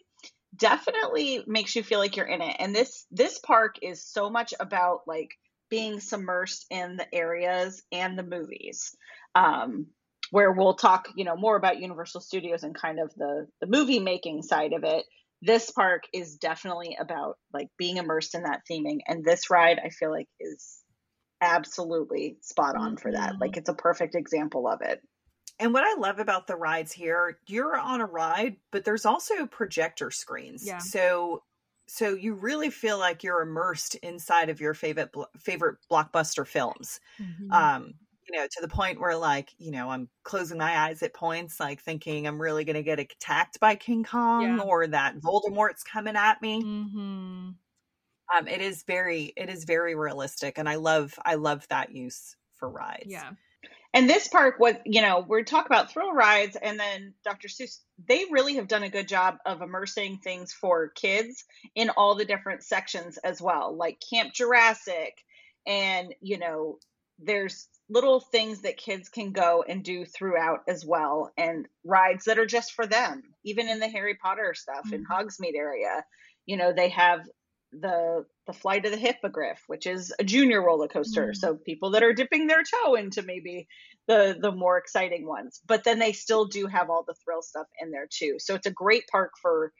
definitely 0.56 1.44
makes 1.48 1.76
you 1.76 1.84
feel 1.84 2.00
like 2.00 2.16
you're 2.16 2.26
in 2.26 2.42
it. 2.42 2.56
And 2.60 2.76
this 2.76 3.06
this 3.12 3.40
park 3.40 3.76
is 3.82 4.06
so 4.06 4.30
much 4.30 4.54
about 4.60 5.02
like 5.08 5.32
being 5.70 5.98
submersed 5.98 6.66
in 6.70 6.98
the 6.98 7.08
areas 7.14 7.84
and 7.92 8.18
the 8.18 8.24
movies 8.24 8.96
um 9.36 9.86
where 10.32 10.52
we'll 10.52 10.76
talk 10.76 11.08
you 11.16 11.26
know 11.26 11.36
more 11.36 11.56
about 11.56 11.80
Universal 11.80 12.22
Studios 12.22 12.64
and 12.64 12.76
kind 12.76 13.00
of 13.00 13.14
the 13.16 13.48
the 13.62 13.68
movie 13.68 14.00
making 14.00 14.44
side 14.44 14.74
of 14.74 14.84
it. 14.84 15.06
This 15.42 15.72
park 15.72 16.04
is 16.14 16.36
definitely 16.36 16.98
about 17.00 17.38
like 17.54 17.70
being 17.78 17.98
immersed 17.98 18.36
in 18.36 18.44
that 18.44 18.62
theming 18.70 19.00
and 19.08 19.24
this 19.24 19.50
ride 19.50 19.80
I 19.84 19.90
feel 19.90 20.12
like 20.12 20.28
is 20.40 20.79
absolutely 21.42 22.38
spot 22.42 22.76
on 22.76 22.98
for 22.98 23.12
that. 23.12 23.40
Like 23.40 23.52
mm-hmm. 23.52 23.60
it's 23.60 23.70
a 23.70 23.74
perfect 23.74 24.16
example 24.16 24.68
of 24.68 24.82
it. 24.82 25.02
And 25.60 25.74
what 25.74 25.84
I 25.84 26.00
love 26.00 26.20
about 26.20 26.48
the 26.48 26.56
rides 26.56 26.92
here, 26.92 27.38
you're 27.48 27.78
on 27.78 28.00
a 28.00 28.06
ride, 28.06 28.56
but 28.72 28.86
there's 28.86 29.06
also 29.06 29.46
projector 29.46 30.10
screens. 30.10 30.66
Yeah. 30.66 30.78
So 30.78 31.44
so 31.88 32.14
you 32.14 32.36
really 32.36 32.70
feel 32.70 33.00
like 33.00 33.24
you're 33.24 33.42
immersed 33.42 33.96
inside 33.96 34.50
of 34.50 34.62
your 34.62 34.74
favorite 34.74 35.10
favorite 35.38 35.78
blockbuster 35.92 36.46
films. 36.46 37.00
Mm-hmm. 37.20 37.52
Um, 37.52 37.94
you 38.30 38.38
know, 38.38 38.46
to 38.46 38.62
the 38.62 38.68
point 38.68 39.00
where 39.00 39.18
like, 39.18 39.50
you 39.58 39.72
know, 39.72 39.90
I'm 39.90 40.08
closing 40.24 40.60
my 40.60 40.78
eyes 40.78 41.02
at 41.02 41.16
points, 41.16 41.60
like 41.60 41.82
thinking 41.82 42.28
I'm 42.28 42.40
really 42.40 42.64
going 42.64 42.76
to 42.76 42.84
get 42.84 43.00
attacked 43.00 43.60
by 43.60 43.76
King 43.76 44.04
Kong 44.04 44.58
yeah. 44.58 44.64
or 44.64 44.86
that 44.88 45.20
Voldemort's 45.20 45.84
coming 45.84 46.16
at 46.16 46.42
me. 46.42 46.64
Mm-hmm. 46.64 47.50
Um, 48.36 48.48
it 48.48 48.62
is 48.62 48.84
very, 48.84 49.34
it 49.36 49.50
is 49.50 49.64
very 49.64 49.96
realistic, 49.96 50.58
and 50.58 50.70
I 50.70 50.76
love, 50.76 51.14
I 51.26 51.36
love 51.36 51.68
that 51.70 51.94
use 51.96 52.36
for 52.56 52.70
rides. 52.70 53.08
Yeah. 53.08 53.32
And 53.94 54.08
this 54.08 54.28
park 54.28 54.60
was, 54.60 54.76
you 54.86 55.02
know, 55.02 55.26
we're 55.28 55.44
talking 55.44 55.66
about 55.66 55.92
thrill 55.92 56.14
rides, 56.14 56.56
and 56.62 56.80
then 56.80 57.14
Dr. 57.24 57.48
Seuss, 57.48 57.80
they 58.08 58.26
really 58.30 58.56
have 58.56 58.68
done 58.68 58.84
a 58.84 58.90
good 58.90 59.08
job 59.08 59.38
of 59.48 59.64
immersing 59.64 60.20
things 60.24 60.54
for 60.54 60.90
kids 60.90 61.44
in 61.74 61.90
all 61.90 62.14
the 62.14 62.26
different 62.26 62.64
sections 62.64 63.18
as 63.18 63.42
well, 63.42 63.76
like 63.76 64.02
Camp 64.08 64.34
Jurassic, 64.34 65.18
and, 65.66 66.14
you 66.22 66.38
know, 66.38 66.78
there's 67.18 67.68
little 67.90 68.20
things 68.20 68.62
that 68.62 68.78
kids 68.78 69.10
can 69.10 69.32
go 69.32 69.64
and 69.68 69.84
do 69.84 70.06
throughout 70.06 70.60
as 70.68 70.86
well, 70.86 71.34
and 71.36 71.68
rides 71.84 72.26
that 72.26 72.38
are 72.38 72.46
just 72.46 72.74
for 72.74 72.86
them, 72.86 73.24
even 73.44 73.68
in 73.68 73.80
the 73.80 73.90
Harry 73.90 74.16
Potter 74.16 74.54
stuff 74.54 74.86
mm-hmm. 74.86 74.96
in 74.96 75.06
Hogsmeade 75.06 75.56
area. 75.58 76.06
You 76.46 76.58
know, 76.58 76.72
they 76.72 76.90
have 76.90 77.22
the 77.72 78.26
the 78.48 78.54
flight 78.54 78.86
of 78.86 78.92
the 78.92 78.98
hippogriff 78.98 79.62
which 79.68 79.86
is 79.86 80.14
a 80.20 80.24
junior 80.24 80.64
roller 80.64 80.88
coaster 80.88 81.28
mm. 81.28 81.36
so 81.36 81.56
people 81.56 81.92
that 81.92 82.04
are 82.04 82.14
dipping 82.14 82.48
their 82.48 82.64
toe 82.64 82.96
into 82.96 83.22
maybe 83.22 83.68
the 84.08 84.38
the 84.42 84.52
more 84.52 84.78
exciting 84.78 85.28
ones 85.28 85.62
but 85.68 85.84
then 85.84 86.00
they 86.00 86.12
still 86.12 86.46
do 86.46 86.66
have 86.66 86.90
all 86.90 87.04
the 87.08 87.16
thrill 87.24 87.42
stuff 87.42 87.68
in 87.80 87.92
there 87.92 88.08
too 88.12 88.36
so 88.40 88.56
it's 88.56 88.66
a 88.66 88.72
great 88.72 89.04
park 89.12 89.32
for 89.40 89.72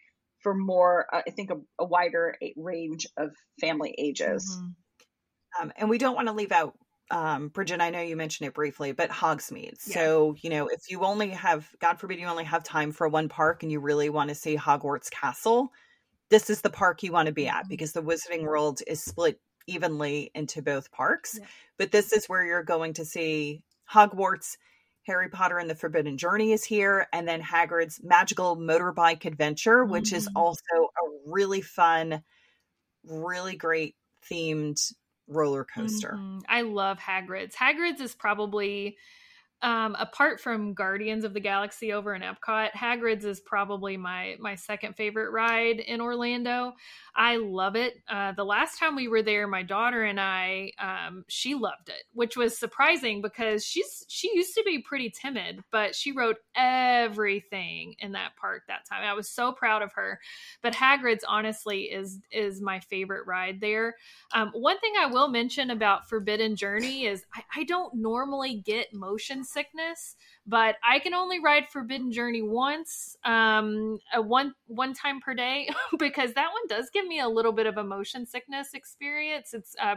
for 0.44 0.54
more 0.54 1.08
uh, 1.12 1.22
i 1.28 1.32
think 1.32 1.50
a, 1.50 1.56
a, 1.80 1.86
wider 1.86 2.36
range 2.56 3.08
of 3.18 3.32
family 3.60 3.96
ages 3.98 4.56
mm-hmm. 4.56 5.64
um, 5.64 5.74
and 5.76 5.90
we 5.90 5.98
don't 5.98 6.16
want 6.16 6.28
to 6.28 6.34
leave 6.34 6.52
out 6.52 6.76
um, 7.12 7.48
Bridget, 7.48 7.82
I 7.82 7.90
know 7.90 8.02
you 8.02 8.16
mentioned 8.16 8.48
it 8.48 8.54
briefly, 8.54 8.92
but 8.92 9.10
Hogsmeade. 9.10 9.78
Yeah. 9.88 9.94
So, 9.96 10.36
you 10.44 10.52
know, 10.52 10.68
if 10.68 10.92
you 10.92 11.02
only 11.02 11.30
have, 11.30 11.68
God 11.80 12.00
forbid, 12.00 12.20
you 12.20 12.28
only 12.28 12.44
have 12.44 12.64
time 12.64 12.92
for 12.92 13.08
one 13.08 13.30
park 13.30 13.64
and 13.64 13.72
you 13.72 13.80
really 13.80 14.10
want 14.10 14.30
to 14.30 14.36
see 14.36 14.56
Hogwarts 14.56 15.10
Castle, 15.10 15.72
this 16.30 16.50
is 16.50 16.62
the 16.62 16.70
park 16.70 17.04
you 17.04 17.12
want 17.12 17.28
to 17.28 17.34
be 17.34 17.48
at 17.48 17.62
mm-hmm. 17.62 17.70
because 17.70 17.94
the 17.94 18.04
Wizarding 18.04 18.44
World 18.44 18.82
is 18.88 19.04
split 19.04 19.40
evenly 19.68 20.32
into 20.34 20.62
both 20.62 20.92
parks. 20.92 21.38
Yeah. 21.40 21.48
But 21.78 21.92
this 21.92 22.12
is 22.12 22.28
where 22.28 22.46
you're 22.46 22.64
going 22.64 22.94
to 22.94 23.06
see 23.06 23.62
Hogwarts, 23.92 24.58
Harry 25.04 25.30
Potter 25.30 25.58
and 25.58 25.70
the 25.70 25.76
Forbidden 25.76 26.18
Journey 26.18 26.52
is 26.52 26.64
here, 26.64 27.08
and 27.14 27.28
then 27.28 27.42
Hagrid's 27.42 28.00
Magical 28.04 28.58
Motorbike 28.58 29.26
Adventure, 29.26 29.84
which 29.86 30.06
mm-hmm. 30.06 30.18
is 30.18 30.30
also 30.36 30.62
a 30.66 31.32
really 31.32 31.62
fun, 31.62 32.24
really 33.04 33.56
great 33.56 33.96
themed 34.30 34.94
roller 35.28 35.64
coaster. 35.64 36.16
Mm-hmm. 36.18 36.40
I 36.48 36.62
love 36.62 37.00
Hagrid's. 37.00 37.56
Hagrid's 37.56 38.02
is 38.02 38.16
probably 38.16 38.98
um, 39.62 39.96
apart 40.00 40.40
from 40.40 40.74
Guardians 40.74 41.26
of 41.26 41.34
the 41.34 41.40
Galaxy 41.40 41.92
over 41.92 42.16
in 42.16 42.22
Epcot, 42.22 42.72
Hagrid's 42.72 43.26
is 43.26 43.42
probably 43.42 43.98
my 43.98 44.36
my 44.40 44.56
second 44.56 44.96
favorite 44.96 45.32
ride 45.32 45.80
in 45.80 46.00
Orlando. 46.00 46.74
I 47.14 47.38
love 47.38 47.76
it. 47.76 47.96
Uh, 48.08 48.32
the 48.32 48.46
last 48.46 48.80
time 48.80 48.96
we 48.96 49.10
were 49.10 49.22
there, 49.22 49.48
my 49.48 49.64
daughter 49.64 50.04
and 50.04 50.20
I, 50.20 50.72
um, 50.80 51.26
she 51.28 51.56
loved 51.56 51.90
it, 51.90 52.04
which 52.14 52.38
was 52.38 52.58
surprising 52.58 53.22
because 53.22 53.66
she's 53.66 54.06
she 54.08 54.32
used 54.34 54.56
to 54.56 54.64
be 54.64 54.80
pretty 54.80 55.10
timid, 55.10 55.62
but 55.72 55.94
she 55.94 56.14
rode 56.14 56.38
everything 56.56 57.96
in 58.00 58.14
that 58.14 58.38
park 58.40 58.64
that 58.68 58.86
time. 58.90 59.04
I 59.04 59.14
was 59.14 59.30
so 59.30 59.52
proud 59.52 59.82
of 59.82 59.92
her. 59.94 60.20
But 60.62 60.74
Hagrid's 60.74 61.26
honestly 61.28 61.84
is 61.84 62.20
is 62.32 62.62
my 62.62 62.80
favorite 62.80 63.28
ride 63.28 63.60
there. 63.60 63.96
Um, 64.34 64.52
one 64.54 64.80
thing 64.80 64.94
I 64.98 65.08
will 65.08 65.28
mention 65.28 65.70
about 65.70 66.08
Forbidden 66.08 66.56
Journey 66.56 67.06
is 67.06 67.26
I, 67.34 67.44
I 67.58 67.64
don't 67.66 67.96
normally 67.96 68.62
get 68.66 68.94
motion 68.94 69.44
sickness, 69.52 70.16
but 70.46 70.76
I 70.88 71.00
can 71.00 71.14
only 71.14 71.40
ride 71.40 71.70
Forbidden 71.70 72.12
Journey 72.12 72.42
once, 72.42 73.18
um, 73.26 74.00
a 74.14 74.22
one 74.22 74.54
one 74.68 74.94
time 74.94 75.20
per 75.20 75.34
day, 75.34 75.70
because 76.00 76.34
that 76.34 76.52
one 76.52 76.68
does 76.68 76.90
give 76.92 77.06
me 77.06 77.20
a 77.20 77.28
little 77.28 77.52
bit 77.52 77.66
of 77.66 77.78
a 77.78 77.84
motion 77.84 78.26
sickness 78.26 78.74
experience. 78.74 79.54
It's 79.54 79.76
uh, 79.82 79.96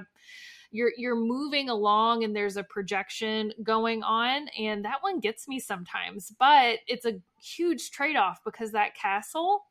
you're 0.71 0.93
you're 0.97 1.17
moving 1.17 1.69
along 1.69 2.25
and 2.25 2.35
there's 2.35 2.57
a 2.57 2.65
projection 2.65 3.53
going 3.63 4.03
on, 4.03 4.49
and 4.59 4.85
that 4.85 5.03
one 5.03 5.21
gets 5.21 5.47
me 5.47 5.61
sometimes. 5.61 6.33
But 6.39 6.79
it's 6.87 7.07
a 7.07 7.21
huge 7.41 7.91
trade 7.91 8.17
off 8.17 8.41
because 8.45 8.73
that 8.73 8.95
castle 8.95 9.65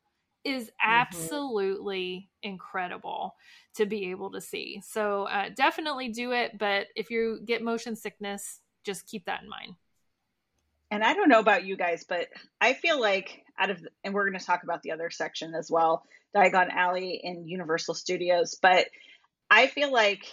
is 0.44 0.66
mm-hmm. 0.66 0.90
absolutely 0.90 2.30
mm-hmm. 2.44 2.54
incredible 2.54 3.36
to 3.76 3.86
be 3.86 4.12
able 4.12 4.32
to 4.32 4.42
see. 4.42 4.82
So 4.86 5.24
uh, 5.24 5.50
definitely 5.56 6.10
do 6.10 6.32
it. 6.32 6.58
But 6.58 6.88
if 6.96 7.10
you 7.10 7.40
get 7.46 7.64
motion 7.64 7.96
sickness, 7.96 8.61
just 8.84 9.08
keep 9.08 9.26
that 9.26 9.42
in 9.42 9.50
mind. 9.50 9.76
And 10.90 11.04
I 11.04 11.14
don't 11.14 11.30
know 11.30 11.40
about 11.40 11.66
you 11.66 11.78
guys, 11.78 12.04
but 12.08 12.28
I 12.60 12.74
feel 12.74 13.00
like 13.00 13.44
out 13.58 13.70
of, 13.70 13.80
and 14.04 14.14
we're 14.14 14.28
going 14.28 14.40
to 14.40 14.46
talk 14.46 14.64
about 14.64 14.84
the 14.84 14.92
other 14.92 15.10
section 15.10 15.56
as 15.56 15.72
well, 15.72 16.04
Diagon 16.36 16.70
Alley 16.70 17.20
in 17.24 17.48
Universal 17.48 17.94
Studios, 17.94 18.58
but 18.62 18.88
I 19.50 19.68
feel 19.68 19.92
like 19.92 20.26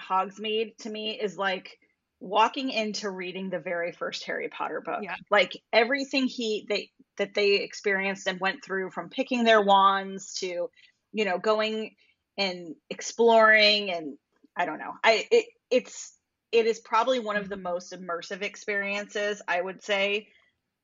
Hogsmeade 0.00 0.76
to 0.78 0.90
me 0.90 1.18
is 1.20 1.36
like 1.36 1.78
walking 2.20 2.70
into 2.70 3.10
reading 3.10 3.50
the 3.50 3.58
very 3.58 3.92
first 3.92 4.24
Harry 4.24 4.48
Potter 4.48 4.80
book. 4.80 5.00
Yeah. 5.02 5.16
Like 5.30 5.52
everything 5.72 6.26
he 6.26 6.66
they 6.68 6.90
that 7.18 7.34
they 7.34 7.56
experienced 7.56 8.26
and 8.26 8.40
went 8.40 8.64
through 8.64 8.90
from 8.90 9.10
picking 9.10 9.44
their 9.44 9.62
wands 9.62 10.34
to, 10.40 10.70
you 11.12 11.24
know, 11.24 11.38
going 11.38 11.94
and 12.38 12.74
exploring 12.90 13.90
and 13.90 14.16
I 14.56 14.66
don't 14.66 14.78
know. 14.78 14.92
I 15.02 15.26
it 15.30 15.46
it's 15.70 16.14
it 16.52 16.66
is 16.66 16.78
probably 16.80 17.18
one 17.18 17.36
of 17.36 17.48
the 17.48 17.56
most 17.56 17.92
immersive 17.92 18.42
experiences, 18.42 19.42
I 19.46 19.60
would 19.60 19.82
say, 19.82 20.28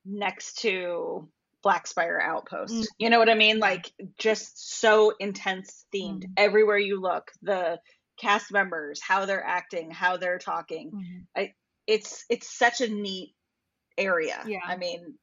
next 0.05 0.59
to 0.59 1.29
Black 1.61 1.87
Spire 1.87 2.21
Outpost. 2.21 2.73
Mm. 2.73 2.85
You 2.97 3.09
know 3.09 3.19
what 3.19 3.29
I 3.29 3.35
mean? 3.35 3.59
Like 3.59 3.91
just 4.17 4.79
so 4.79 5.13
intense 5.19 5.85
themed 5.93 6.25
mm. 6.25 6.31
everywhere 6.37 6.77
you 6.77 6.99
look. 6.99 7.31
The 7.41 7.79
cast 8.19 8.51
members, 8.51 9.01
how 9.01 9.25
they're 9.25 9.43
acting, 9.43 9.89
how 9.89 10.17
they're 10.17 10.37
talking. 10.37 10.91
Mm-hmm. 10.91 11.19
I, 11.35 11.53
it's 11.87 12.25
it's 12.29 12.55
such 12.55 12.81
a 12.81 12.87
neat 12.87 13.33
area. 13.97 14.41
Yeah. 14.45 14.59
I 14.65 14.77
mean, 14.77 15.15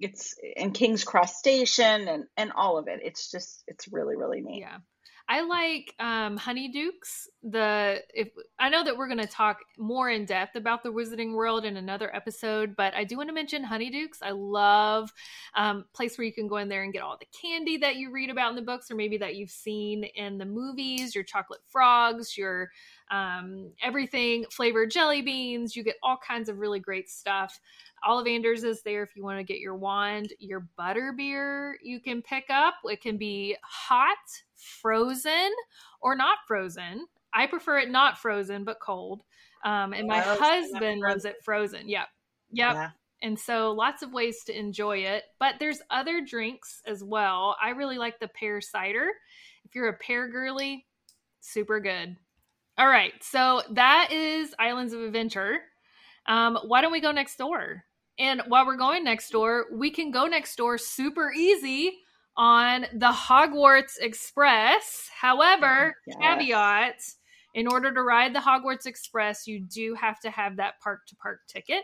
it's 0.00 0.34
in 0.56 0.72
King's 0.72 1.04
Cross 1.04 1.38
Station 1.38 2.08
and 2.08 2.24
and 2.36 2.52
all 2.52 2.78
of 2.78 2.88
it. 2.88 3.00
It's 3.02 3.30
just 3.30 3.64
it's 3.66 3.88
really 3.90 4.16
really 4.16 4.40
neat. 4.40 4.60
Yeah. 4.60 4.78
I 5.30 5.42
like 5.42 5.94
um, 5.98 6.38
Honeydukes. 6.38 7.26
The 7.50 8.02
if 8.12 8.28
I 8.58 8.68
know 8.68 8.84
that 8.84 8.96
we're 8.96 9.06
going 9.06 9.20
to 9.20 9.26
talk 9.26 9.60
more 9.78 10.10
in 10.10 10.24
depth 10.24 10.56
about 10.56 10.82
the 10.82 10.90
Wizarding 10.90 11.34
World 11.34 11.64
in 11.64 11.76
another 11.76 12.14
episode, 12.14 12.76
but 12.76 12.94
I 12.94 13.04
do 13.04 13.16
want 13.16 13.28
to 13.28 13.34
mention 13.34 13.64
Honeydukes. 13.64 14.22
I 14.22 14.32
love 14.32 15.12
um, 15.54 15.84
place 15.94 16.18
where 16.18 16.26
you 16.26 16.32
can 16.32 16.48
go 16.48 16.56
in 16.58 16.68
there 16.68 16.82
and 16.82 16.92
get 16.92 17.02
all 17.02 17.16
the 17.18 17.26
candy 17.40 17.78
that 17.78 17.96
you 17.96 18.10
read 18.10 18.28
about 18.28 18.50
in 18.50 18.56
the 18.56 18.62
books, 18.62 18.90
or 18.90 18.96
maybe 18.96 19.16
that 19.18 19.36
you've 19.36 19.50
seen 19.50 20.04
in 20.04 20.36
the 20.36 20.44
movies. 20.44 21.14
Your 21.14 21.24
chocolate 21.24 21.60
frogs, 21.68 22.36
your 22.36 22.70
um, 23.10 23.70
everything 23.82 24.44
flavored 24.50 24.90
jelly 24.90 25.22
beans. 25.22 25.74
You 25.74 25.84
get 25.84 25.96
all 26.02 26.18
kinds 26.26 26.48
of 26.48 26.58
really 26.58 26.80
great 26.80 27.08
stuff. 27.08 27.58
Ollivanders 28.06 28.64
is 28.64 28.82
there 28.82 29.02
if 29.02 29.16
you 29.16 29.22
want 29.22 29.38
to 29.38 29.44
get 29.44 29.60
your 29.60 29.76
wand. 29.76 30.34
Your 30.38 30.68
butter 30.76 31.14
beer 31.16 31.78
you 31.82 32.00
can 32.00 32.20
pick 32.20 32.44
up. 32.50 32.74
It 32.84 33.00
can 33.00 33.16
be 33.16 33.56
hot, 33.62 34.16
frozen, 34.56 35.50
or 36.00 36.14
not 36.14 36.38
frozen. 36.46 37.06
I 37.34 37.46
prefer 37.46 37.78
it 37.78 37.90
not 37.90 38.18
frozen, 38.18 38.64
but 38.64 38.80
cold. 38.80 39.22
Um, 39.64 39.92
and 39.92 40.06
my 40.06 40.20
husband 40.20 41.00
loves 41.00 41.24
it 41.24 41.36
frozen. 41.44 41.88
Yep. 41.88 42.06
Yep. 42.52 42.74
Yeah. 42.74 42.90
And 43.22 43.38
so 43.38 43.72
lots 43.72 44.02
of 44.02 44.12
ways 44.12 44.44
to 44.44 44.56
enjoy 44.56 44.98
it. 44.98 45.24
But 45.40 45.56
there's 45.58 45.80
other 45.90 46.20
drinks 46.24 46.80
as 46.86 47.02
well. 47.02 47.56
I 47.62 47.70
really 47.70 47.98
like 47.98 48.20
the 48.20 48.28
pear 48.28 48.60
cider. 48.60 49.08
If 49.64 49.74
you're 49.74 49.88
a 49.88 49.96
pear 49.96 50.28
girly, 50.28 50.86
super 51.40 51.80
good. 51.80 52.16
All 52.78 52.88
right. 52.88 53.12
So 53.22 53.62
that 53.72 54.12
is 54.12 54.54
Islands 54.58 54.92
of 54.92 55.00
Adventure. 55.00 55.58
Um, 56.26 56.58
why 56.64 56.80
don't 56.80 56.92
we 56.92 57.00
go 57.00 57.10
next 57.10 57.36
door? 57.36 57.84
And 58.18 58.42
while 58.48 58.66
we're 58.66 58.76
going 58.76 59.04
next 59.04 59.30
door, 59.30 59.66
we 59.72 59.90
can 59.90 60.10
go 60.10 60.26
next 60.26 60.56
door 60.56 60.78
super 60.78 61.32
easy 61.32 61.98
on 62.38 62.86
the 62.94 63.10
Hogwarts 63.10 63.98
Express. 64.00 65.10
However, 65.20 65.96
yes. 66.06 66.16
caveat 66.22 67.02
in 67.54 67.66
order 67.66 67.92
to 67.92 68.02
ride 68.02 68.34
the 68.34 68.38
Hogwarts 68.38 68.86
Express, 68.86 69.46
you 69.46 69.60
do 69.60 69.94
have 69.94 70.20
to 70.20 70.30
have 70.30 70.56
that 70.56 70.74
park 70.80 71.00
to 71.08 71.16
park 71.16 71.40
ticket. 71.48 71.82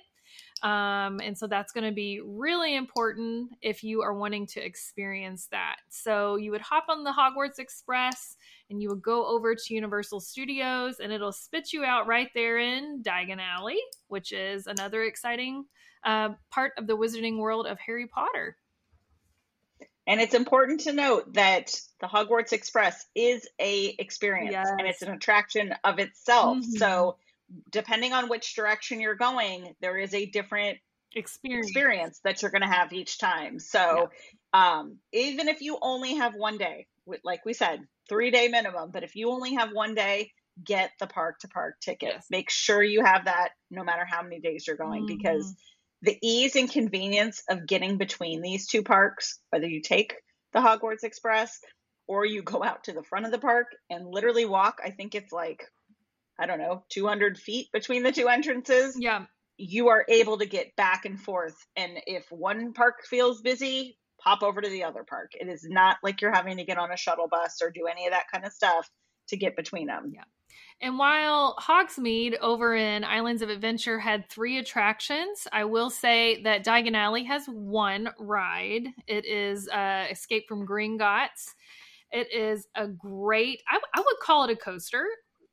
Um, 0.62 1.20
and 1.22 1.36
so 1.36 1.46
that's 1.46 1.72
going 1.72 1.84
to 1.84 1.92
be 1.92 2.20
really 2.24 2.76
important 2.76 3.50
if 3.60 3.82
you 3.82 4.02
are 4.02 4.14
wanting 4.14 4.46
to 4.48 4.64
experience 4.64 5.48
that. 5.50 5.76
So 5.90 6.36
you 6.36 6.52
would 6.52 6.60
hop 6.60 6.84
on 6.88 7.04
the 7.04 7.12
Hogwarts 7.12 7.58
Express 7.58 8.36
and 8.70 8.80
you 8.80 8.88
would 8.88 9.02
go 9.02 9.26
over 9.26 9.54
to 9.54 9.74
Universal 9.74 10.20
Studios 10.20 11.00
and 11.00 11.12
it'll 11.12 11.32
spit 11.32 11.72
you 11.72 11.84
out 11.84 12.06
right 12.06 12.30
there 12.34 12.58
in 12.58 13.02
Diagon 13.02 13.40
Alley, 13.40 13.80
which 14.08 14.32
is 14.32 14.66
another 14.66 15.02
exciting 15.02 15.64
uh, 16.04 16.30
part 16.50 16.72
of 16.78 16.86
the 16.86 16.96
Wizarding 16.96 17.38
World 17.38 17.66
of 17.66 17.78
Harry 17.84 18.06
Potter. 18.06 18.56
And 20.06 20.20
it's 20.20 20.34
important 20.34 20.80
to 20.80 20.92
note 20.92 21.32
that 21.34 21.74
the 22.00 22.06
Hogwarts 22.06 22.52
Express 22.52 23.06
is 23.14 23.48
a 23.58 23.94
experience 23.98 24.52
yes. 24.52 24.68
and 24.78 24.86
it's 24.86 25.02
an 25.02 25.10
attraction 25.10 25.74
of 25.82 25.98
itself. 25.98 26.58
Mm-hmm. 26.58 26.72
So 26.72 27.16
depending 27.70 28.12
on 28.12 28.28
which 28.28 28.54
direction 28.54 29.00
you're 29.00 29.14
going, 29.14 29.74
there 29.80 29.96
is 29.98 30.12
a 30.12 30.26
different 30.26 30.78
experience, 31.14 31.68
experience 31.68 32.20
that 32.24 32.42
you're 32.42 32.50
going 32.50 32.62
to 32.62 32.68
have 32.68 32.92
each 32.92 33.18
time. 33.18 33.58
So 33.58 34.10
yeah. 34.52 34.78
um, 34.78 34.98
even 35.12 35.48
if 35.48 35.62
you 35.62 35.78
only 35.80 36.16
have 36.16 36.34
one 36.34 36.58
day, 36.58 36.86
like 37.22 37.44
we 37.44 37.54
said, 37.54 37.80
three 38.08 38.30
day 38.30 38.48
minimum, 38.48 38.90
but 38.90 39.04
if 39.04 39.16
you 39.16 39.30
only 39.30 39.54
have 39.54 39.70
one 39.72 39.94
day, 39.94 40.32
get 40.62 40.92
the 41.00 41.06
park 41.06 41.40
to 41.40 41.48
park 41.48 41.80
ticket. 41.80 42.10
Yes. 42.14 42.26
Make 42.30 42.50
sure 42.50 42.82
you 42.82 43.04
have 43.04 43.24
that 43.24 43.50
no 43.70 43.82
matter 43.82 44.04
how 44.08 44.22
many 44.22 44.40
days 44.40 44.66
you're 44.66 44.76
going 44.76 45.06
mm-hmm. 45.06 45.16
because 45.16 45.54
the 46.04 46.18
ease 46.22 46.54
and 46.54 46.70
convenience 46.70 47.42
of 47.48 47.66
getting 47.66 47.96
between 47.96 48.42
these 48.42 48.66
two 48.66 48.82
parks, 48.82 49.38
whether 49.50 49.66
you 49.66 49.80
take 49.80 50.14
the 50.52 50.60
Hogwarts 50.60 51.02
Express 51.02 51.58
or 52.06 52.26
you 52.26 52.42
go 52.42 52.62
out 52.62 52.84
to 52.84 52.92
the 52.92 53.02
front 53.02 53.24
of 53.24 53.32
the 53.32 53.38
park 53.38 53.68
and 53.88 54.06
literally 54.06 54.44
walk, 54.44 54.80
I 54.84 54.90
think 54.90 55.14
it's 55.14 55.32
like, 55.32 55.62
I 56.38 56.46
don't 56.46 56.58
know, 56.58 56.84
200 56.90 57.38
feet 57.38 57.68
between 57.72 58.02
the 58.02 58.12
two 58.12 58.28
entrances. 58.28 58.96
Yeah. 58.98 59.24
You 59.56 59.88
are 59.88 60.04
able 60.08 60.38
to 60.38 60.46
get 60.46 60.76
back 60.76 61.06
and 61.06 61.18
forth. 61.18 61.56
And 61.76 61.92
if 62.06 62.30
one 62.30 62.74
park 62.74 63.04
feels 63.08 63.40
busy, 63.40 63.96
pop 64.20 64.42
over 64.42 64.60
to 64.60 64.68
the 64.68 64.84
other 64.84 65.04
park. 65.04 65.32
It 65.40 65.48
is 65.48 65.66
not 65.68 65.96
like 66.02 66.20
you're 66.20 66.34
having 66.34 66.58
to 66.58 66.64
get 66.64 66.78
on 66.78 66.92
a 66.92 66.96
shuttle 66.96 67.28
bus 67.28 67.62
or 67.62 67.70
do 67.70 67.86
any 67.86 68.06
of 68.06 68.12
that 68.12 68.30
kind 68.30 68.44
of 68.44 68.52
stuff 68.52 68.90
to 69.28 69.36
get 69.36 69.56
between 69.56 69.86
them. 69.86 70.12
Yeah. 70.14 70.24
And 70.80 70.98
while 70.98 71.56
Hogsmeade 71.56 72.38
over 72.40 72.74
in 72.74 73.04
Islands 73.04 73.42
of 73.42 73.48
Adventure 73.48 73.98
had 73.98 74.28
three 74.28 74.58
attractions, 74.58 75.46
I 75.52 75.64
will 75.64 75.90
say 75.90 76.42
that 76.42 76.64
Diagon 76.64 76.94
Alley 76.94 77.24
has 77.24 77.46
one 77.46 78.10
ride. 78.18 78.88
It 79.06 79.24
is 79.24 79.68
uh, 79.68 80.06
Escape 80.10 80.46
from 80.48 80.66
Gringotts. 80.66 81.54
It 82.10 82.32
is 82.32 82.68
a 82.74 82.86
great, 82.86 83.62
I, 83.68 83.78
I 83.94 84.00
would 84.00 84.18
call 84.20 84.44
it 84.44 84.50
a 84.50 84.56
coaster. 84.56 85.06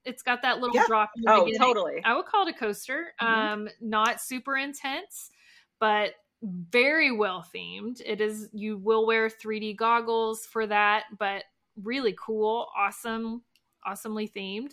It's 0.03 0.23
got 0.23 0.41
that 0.41 0.59
little 0.59 0.75
yeah. 0.75 0.85
drop. 0.87 1.11
In 1.15 1.23
the 1.23 1.31
oh, 1.31 1.45
beginning. 1.45 1.59
totally. 1.59 2.01
I 2.03 2.15
would 2.15 2.25
call 2.25 2.47
it 2.47 2.55
a 2.55 2.57
coaster. 2.57 3.13
Mm-hmm. 3.21 3.53
Um, 3.53 3.69
not 3.79 4.19
super 4.19 4.57
intense, 4.57 5.31
but 5.79 6.13
very 6.43 7.11
well 7.11 7.45
themed. 7.55 8.01
It 8.05 8.19
is. 8.19 8.49
You 8.51 8.77
will 8.77 9.05
wear 9.05 9.29
3D 9.29 9.77
goggles 9.77 10.45
for 10.45 10.65
that, 10.67 11.03
but 11.17 11.43
really 11.81 12.15
cool, 12.19 12.67
awesome, 12.75 13.43
awesomely 13.85 14.27
themed. 14.27 14.71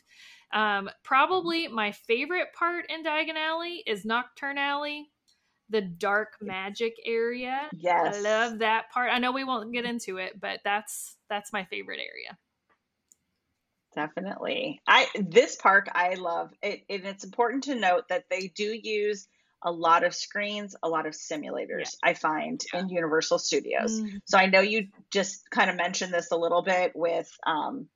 Um, 0.53 0.89
probably 1.05 1.69
my 1.69 1.93
favorite 1.93 2.49
part 2.55 2.87
in 2.89 3.05
Diagon 3.05 3.37
Alley 3.37 3.83
is 3.87 4.05
Knockturn 4.05 4.57
Alley, 4.57 5.11
the 5.69 5.83
dark 5.83 6.37
magic 6.41 6.95
area. 7.05 7.69
Yes. 7.73 8.17
I 8.17 8.21
love 8.21 8.59
that 8.61 8.91
part. 8.91 9.11
I 9.13 9.19
know 9.19 9.33
we 9.33 9.45
won't 9.45 9.73
get 9.73 9.85
into 9.85 10.17
it, 10.17 10.41
but 10.41 10.61
that's 10.65 11.17
that's 11.29 11.53
my 11.53 11.65
favorite 11.65 12.01
area. 12.01 12.39
Definitely. 13.95 14.81
I 14.87 15.09
this 15.15 15.57
park 15.57 15.89
I 15.93 16.15
love. 16.15 16.51
It, 16.63 16.85
and 16.89 17.05
it's 17.05 17.25
important 17.25 17.65
to 17.65 17.75
note 17.75 18.05
that 18.09 18.25
they 18.31 18.53
do 18.55 18.79
use 18.81 19.29
a 19.63 19.73
lot 19.73 20.05
of 20.05 20.15
screens, 20.15 20.77
a 20.83 20.89
lot 20.89 21.07
of 21.07 21.15
simulators, 21.15 21.97
yeah. 22.03 22.11
I 22.11 22.15
find 22.15 22.63
yeah. 22.73 22.81
in 22.81 22.89
Universal 22.89 23.39
Studios. 23.39 24.01
Mm-hmm. 24.01 24.19
So 24.25 24.39
I 24.39 24.47
know 24.47 24.61
you 24.61 24.89
just 25.13 25.51
kind 25.51 25.69
of 25.69 25.77
mentioned 25.77 26.15
this 26.15 26.31
a 26.31 26.37
little 26.37 26.63
bit 26.63 26.93
with 26.95 27.29
um, 27.47 27.89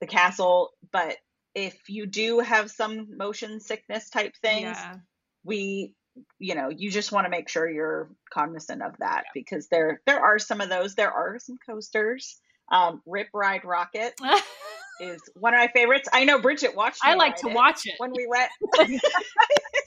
the 0.00 0.06
castle, 0.06 0.70
but 0.92 1.16
if 1.54 1.88
you 1.88 2.06
do 2.06 2.40
have 2.40 2.70
some 2.70 3.16
motion 3.16 3.60
sickness 3.60 4.10
type 4.10 4.34
things, 4.42 4.76
yeah. 4.76 4.96
we 5.44 5.94
you 6.40 6.54
know 6.54 6.68
you 6.68 6.90
just 6.90 7.12
want 7.12 7.26
to 7.26 7.30
make 7.30 7.48
sure 7.48 7.68
you're 7.68 8.10
cognizant 8.32 8.82
of 8.82 8.92
that 8.98 9.24
yeah. 9.26 9.30
because 9.34 9.68
there 9.68 10.00
there 10.06 10.20
are 10.20 10.38
some 10.38 10.60
of 10.60 10.68
those. 10.68 10.94
There 10.94 11.12
are 11.12 11.38
some 11.38 11.56
coasters. 11.64 12.40
Um 12.70 13.00
rip 13.06 13.28
ride 13.32 13.62
rockit 13.62 14.12
is 15.00 15.20
one 15.34 15.54
of 15.54 15.58
my 15.58 15.68
favorites. 15.68 16.08
I 16.12 16.24
know 16.24 16.38
bridget 16.40 16.76
watched 16.76 17.00
i 17.02 17.14
like 17.14 17.36
to 17.36 17.48
watch 17.48 17.86
it. 17.86 17.94
when 17.98 18.12
we 18.14 18.26
went. 18.26 18.50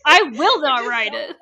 I 0.05 0.23
will 0.23 0.61
not 0.63 0.87
ride 0.87 1.13
it 1.13 1.35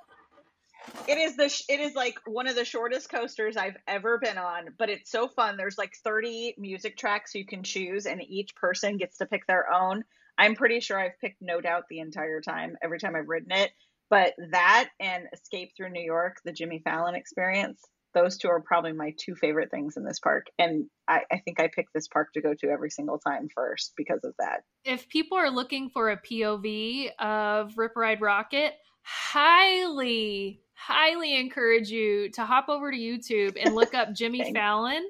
it 1.08 1.18
is 1.18 1.36
the 1.36 1.46
it 1.70 1.80
is 1.80 1.96
like 1.96 2.20
one 2.26 2.48
of 2.48 2.56
the 2.56 2.66
shortest 2.66 3.10
coasters 3.10 3.58
I've 3.58 3.78
ever 3.88 4.18
been 4.18 4.38
on, 4.38 4.70
but 4.78 4.90
it's 4.90 5.12
so 5.12 5.28
fun. 5.28 5.58
There's 5.58 5.78
like 5.78 5.94
30 6.04 6.56
music 6.58 6.98
tracks 6.98 7.36
you 7.36 7.46
can 7.46 7.64
choose 7.64 8.06
and 8.06 8.22
each 8.22 8.56
person 8.56 8.98
gets 8.98 9.18
to 9.18 9.26
pick 9.26 9.46
their 9.48 9.72
own. 9.72 10.04
I'm 10.38 10.56
pretty 10.56 10.80
sure 10.80 11.00
I've 11.00 11.20
picked 11.20 11.42
No 11.42 11.62
Doubt 11.62 11.84
the 11.90 12.00
entire 12.00 12.42
time 12.42 12.78
every 12.82 13.00
time 13.00 13.16
I've 13.16 13.28
ridden 13.28 13.52
it, 13.52 13.72
but 14.10 14.34
that 14.52 14.90
and 15.00 15.26
Escape 15.34 15.72
Through 15.76 15.90
New 15.90 16.04
York, 16.04 16.38
the 16.46 16.54
Jimmy 16.54 16.82
Fallon 16.84 17.16
experience, 17.16 17.82
those 18.14 18.38
two 18.38 18.48
are 18.48 18.62
probably 18.62 18.94
my 18.94 19.14
two 19.20 19.36
favorite 19.36 19.70
things 19.70 19.98
in 19.98 20.04
this 20.04 20.20
park. 20.20 20.48
And 20.58 20.86
I, 21.08 21.22
I, 21.32 21.40
think 21.40 21.60
I 21.60 21.70
picked 21.74 21.94
this 21.94 22.08
park 22.08 22.30
to 22.34 22.42
go 22.42 22.54
to 22.54 22.70
every 22.70 22.90
single 22.90 23.20
time 23.20 23.50
first 23.54 23.94
because 23.96 24.22
of 24.24 24.34
that. 24.40 24.62
If 24.84 25.10
people 25.10 25.38
are 25.38 25.52
looking 25.52 25.90
for 25.90 26.10
a 26.10 26.18
POV 26.18 27.12
of 27.20 27.78
Rip 27.78 27.96
Ride 27.96 28.20
Rockit, 28.20 28.72
highly 29.04 30.62
highly 30.80 31.38
encourage 31.38 31.90
you 31.90 32.30
to 32.32 32.46
hop 32.46 32.70
over 32.70 32.90
to 32.92 32.98
YouTube 32.98 33.58
and 33.62 33.76
look 33.76 33.94
up 33.94 34.14
Jimmy 34.14 34.54
Fallon 34.54 35.06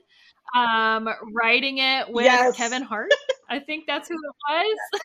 um, 0.55 1.07
writing 1.33 1.77
it 1.77 2.09
with 2.09 2.25
yes. 2.25 2.55
Kevin 2.55 2.81
Hart. 2.81 3.11
I 3.49 3.59
think 3.59 3.85
that's 3.85 4.09
who 4.09 4.15
it 4.15 4.35
was. 4.93 5.01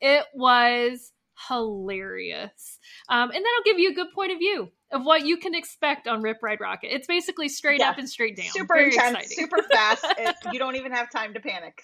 it 0.00 0.24
was 0.34 1.12
hilarious. 1.48 2.78
Um, 3.08 3.30
and 3.30 3.32
that'll 3.32 3.64
give 3.64 3.78
you 3.78 3.90
a 3.90 3.94
good 3.94 4.12
point 4.14 4.32
of 4.32 4.38
view 4.38 4.70
of 4.90 5.04
what 5.04 5.26
you 5.26 5.36
can 5.36 5.54
expect 5.54 6.08
on 6.08 6.22
Rip 6.22 6.38
Ride 6.42 6.60
Rockit. 6.60 6.84
It's 6.84 7.06
basically 7.06 7.48
straight 7.48 7.80
yeah. 7.80 7.90
up 7.90 7.98
and 7.98 8.08
straight 8.08 8.36
down. 8.36 8.46
Super 8.46 8.74
Very 8.74 8.94
intense, 8.94 9.18
exciting. 9.18 9.36
super 9.36 9.62
fast. 9.70 10.06
it, 10.18 10.36
you 10.52 10.58
don't 10.58 10.76
even 10.76 10.92
have 10.92 11.10
time 11.10 11.34
to 11.34 11.40
panic. 11.40 11.82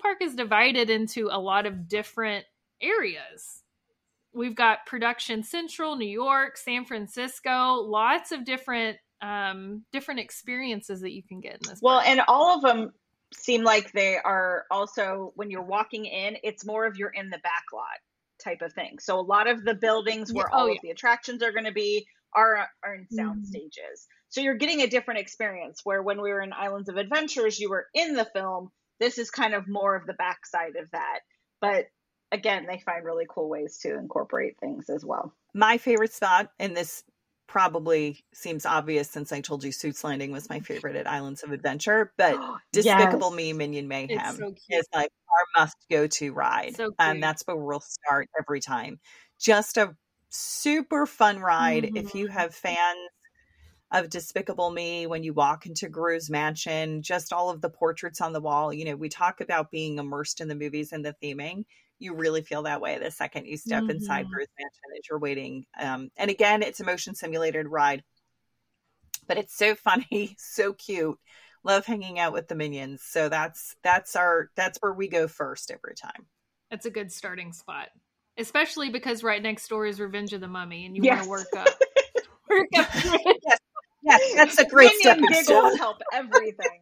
park 0.00 0.18
is 0.20 0.34
divided 0.34 0.90
into 0.90 1.28
a 1.30 1.38
lot 1.38 1.64
of 1.64 1.88
different 1.88 2.44
areas 2.82 3.61
we've 4.34 4.54
got 4.54 4.84
production 4.86 5.42
central 5.42 5.96
new 5.96 6.08
york 6.08 6.56
san 6.56 6.84
francisco 6.84 7.74
lots 7.74 8.32
of 8.32 8.44
different 8.44 8.98
um 9.20 9.84
different 9.92 10.20
experiences 10.20 11.00
that 11.00 11.12
you 11.12 11.22
can 11.22 11.40
get 11.40 11.54
in 11.54 11.60
this 11.68 11.80
well 11.82 11.98
park. 11.98 12.08
and 12.08 12.20
all 12.28 12.56
of 12.56 12.62
them 12.62 12.92
seem 13.34 13.62
like 13.62 13.92
they 13.92 14.18
are 14.18 14.64
also 14.70 15.32
when 15.36 15.50
you're 15.50 15.62
walking 15.62 16.04
in 16.04 16.36
it's 16.42 16.64
more 16.64 16.86
of 16.86 16.96
you're 16.96 17.10
in 17.10 17.30
the 17.30 17.38
back 17.38 17.64
lot 17.72 17.98
type 18.42 18.62
of 18.62 18.72
thing 18.72 18.98
so 18.98 19.18
a 19.18 19.22
lot 19.22 19.48
of 19.48 19.64
the 19.64 19.74
buildings 19.74 20.32
where 20.32 20.48
yeah. 20.50 20.56
all 20.56 20.66
oh, 20.66 20.72
of 20.72 20.78
the 20.82 20.90
attractions 20.90 21.42
are 21.42 21.52
going 21.52 21.64
to 21.64 21.72
be 21.72 22.06
are 22.34 22.66
are 22.84 22.94
in 22.94 23.06
sound 23.08 23.42
mm-hmm. 23.42 23.44
stages 23.44 24.06
so 24.28 24.40
you're 24.40 24.56
getting 24.56 24.80
a 24.80 24.86
different 24.86 25.20
experience 25.20 25.80
where 25.84 26.02
when 26.02 26.20
we 26.20 26.30
were 26.30 26.40
in 26.40 26.52
islands 26.52 26.88
of 26.88 26.96
adventures 26.96 27.58
you 27.60 27.70
were 27.70 27.86
in 27.94 28.14
the 28.14 28.26
film 28.34 28.70
this 28.98 29.18
is 29.18 29.30
kind 29.30 29.54
of 29.54 29.68
more 29.68 29.94
of 29.94 30.06
the 30.06 30.14
backside 30.14 30.76
of 30.76 30.90
that 30.90 31.20
but 31.60 31.86
again, 32.32 32.66
they 32.66 32.78
find 32.78 33.04
really 33.04 33.26
cool 33.28 33.48
ways 33.48 33.78
to 33.82 33.96
incorporate 33.96 34.58
things 34.58 34.90
as 34.90 35.04
well. 35.04 35.32
My 35.54 35.78
favorite 35.78 36.12
spot, 36.12 36.50
and 36.58 36.76
this 36.76 37.04
probably 37.46 38.24
seems 38.32 38.64
obvious 38.64 39.10
since 39.10 39.30
I 39.30 39.42
told 39.42 39.62
you 39.62 39.70
Seuss 39.70 40.02
Landing 40.02 40.32
was 40.32 40.48
my 40.48 40.60
favorite 40.60 40.96
at 40.96 41.06
Islands 41.06 41.42
of 41.42 41.52
Adventure, 41.52 42.12
but 42.16 42.38
Despicable 42.72 43.28
yes. 43.28 43.36
Me 43.36 43.52
Minion 43.52 43.88
Mayhem 43.88 44.36
so 44.36 44.54
is 44.70 44.88
like 44.94 45.10
our 45.28 45.60
must 45.60 45.76
go 45.90 46.06
to 46.06 46.32
ride. 46.32 46.76
So 46.76 46.92
and 46.98 47.22
that's 47.22 47.42
where 47.46 47.56
we'll 47.56 47.80
start 47.80 48.28
every 48.40 48.60
time. 48.60 48.98
Just 49.38 49.76
a 49.76 49.94
super 50.30 51.04
fun 51.04 51.40
ride. 51.40 51.84
Mm-hmm. 51.84 51.96
If 51.98 52.14
you 52.14 52.28
have 52.28 52.54
fans 52.54 53.10
of 53.92 54.10
Despicable 54.10 54.70
Me 54.70 55.06
when 55.06 55.22
you 55.22 55.32
walk 55.32 55.66
into 55.66 55.88
Gru's 55.88 56.28
mansion, 56.28 57.02
just 57.02 57.32
all 57.32 57.50
of 57.50 57.60
the 57.60 57.70
portraits 57.70 58.20
on 58.20 58.32
the 58.32 58.40
wall. 58.40 58.72
You 58.72 58.86
know, 58.86 58.96
we 58.96 59.08
talk 59.08 59.40
about 59.40 59.70
being 59.70 59.98
immersed 59.98 60.40
in 60.40 60.48
the 60.48 60.56
movies 60.56 60.92
and 60.92 61.04
the 61.04 61.14
theming 61.22 61.64
you 62.02 62.14
really 62.14 62.42
feel 62.42 62.64
that 62.64 62.80
way 62.80 62.98
the 62.98 63.10
second 63.10 63.46
you 63.46 63.56
step 63.56 63.82
mm-hmm. 63.82 63.92
inside 63.92 64.28
Gru's 64.28 64.48
Mansion 64.58 64.98
as 64.98 65.08
you're 65.08 65.18
waiting. 65.18 65.64
Um, 65.78 66.10
and 66.16 66.30
again, 66.30 66.62
it's 66.62 66.80
a 66.80 66.84
motion 66.84 67.14
simulated 67.14 67.68
ride, 67.68 68.02
but 69.26 69.38
it's 69.38 69.54
so 69.54 69.74
funny, 69.74 70.34
so 70.38 70.72
cute. 70.72 71.18
Love 71.64 71.86
hanging 71.86 72.18
out 72.18 72.32
with 72.32 72.48
the 72.48 72.56
minions. 72.56 73.02
So 73.04 73.28
that's 73.28 73.76
that's 73.84 74.16
our 74.16 74.50
that's 74.56 74.78
where 74.80 74.92
we 74.92 75.06
go 75.06 75.28
first 75.28 75.70
every 75.70 75.94
time. 75.94 76.26
It's 76.72 76.86
a 76.86 76.90
good 76.90 77.12
starting 77.12 77.52
spot, 77.52 77.88
especially 78.36 78.90
because 78.90 79.22
right 79.22 79.40
next 79.40 79.68
door 79.68 79.86
is 79.86 80.00
Revenge 80.00 80.32
of 80.32 80.40
the 80.40 80.48
Mummy, 80.48 80.86
and 80.86 80.96
you 80.96 81.04
yes. 81.04 81.24
want 81.24 81.46
to 81.52 81.58
work 81.58 81.66
up. 81.66 81.74
work 82.50 82.68
up. 82.76 82.88
yes. 82.94 83.58
Yes, 84.02 84.20
that's 84.34 84.58
a 84.58 84.66
great 84.66 84.92
Minion 85.04 85.26
giggles 85.30 85.78
help 85.78 86.02
everything. 86.12 86.80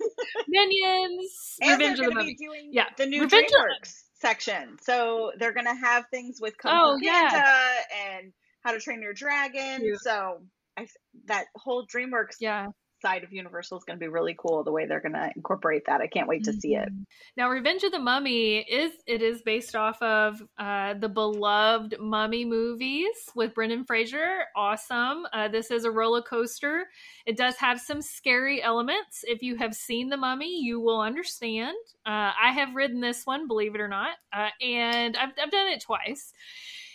Minions, 0.48 1.56
and 1.60 1.80
Revenge 1.80 1.98
of 2.00 2.06
the 2.06 2.14
Mummy. 2.14 2.36
yeah, 2.70 2.86
the 2.96 3.06
new 3.06 3.22
Revenge 3.22 3.50
DreamWorks 3.50 4.02
section. 4.14 4.76
So 4.82 5.32
they're 5.38 5.52
gonna 5.52 5.74
have 5.74 6.04
things 6.10 6.38
with 6.40 6.56
Kung 6.58 6.72
oh, 6.74 6.98
yeah. 7.00 7.74
and 8.16 8.32
How 8.62 8.72
to 8.72 8.80
Train 8.80 9.02
Your 9.02 9.14
Dragon. 9.14 9.96
So 10.00 10.42
I, 10.76 10.86
that 11.26 11.46
whole 11.56 11.86
DreamWorks 11.86 12.36
yeah 12.40 12.68
side 13.02 13.24
of 13.24 13.32
Universal 13.32 13.78
is 13.78 13.84
going 13.84 13.98
to 13.98 14.00
be 14.00 14.08
really 14.08 14.34
cool. 14.38 14.64
The 14.64 14.72
way 14.72 14.86
they're 14.86 15.00
going 15.00 15.12
to 15.12 15.30
incorporate 15.36 15.82
that, 15.86 16.00
I 16.00 16.06
can't 16.06 16.28
wait 16.28 16.44
to 16.44 16.52
see 16.52 16.74
it. 16.74 16.88
Mm-hmm. 16.88 17.02
Now, 17.36 17.50
Revenge 17.50 17.82
of 17.82 17.92
the 17.92 17.98
Mummy 17.98 18.58
is 18.58 18.92
it 19.06 19.20
is 19.20 19.42
based 19.42 19.76
off 19.76 20.00
of 20.00 20.42
uh, 20.58 20.94
the 20.94 21.08
beloved 21.08 21.96
Mummy 22.00 22.44
movies 22.44 23.16
with 23.34 23.54
Brendan 23.54 23.84
Fraser. 23.84 24.44
Awesome. 24.56 25.26
Uh, 25.32 25.48
this 25.48 25.70
is 25.70 25.84
a 25.84 25.90
roller 25.90 26.22
coaster. 26.22 26.86
It 27.26 27.36
does 27.36 27.56
have 27.56 27.80
some 27.80 28.00
scary 28.00 28.62
elements. 28.62 29.24
If 29.24 29.42
you 29.42 29.56
have 29.56 29.74
seen 29.74 30.08
the 30.08 30.16
Mummy, 30.16 30.60
you 30.62 30.80
will 30.80 31.00
understand. 31.00 31.76
Uh, 32.06 32.32
I 32.40 32.52
have 32.52 32.74
ridden 32.74 33.00
this 33.00 33.26
one, 33.26 33.48
believe 33.48 33.74
it 33.74 33.80
or 33.80 33.88
not, 33.88 34.16
uh, 34.32 34.48
and 34.60 35.16
I've, 35.16 35.30
I've 35.42 35.50
done 35.50 35.68
it 35.68 35.82
twice 35.82 36.32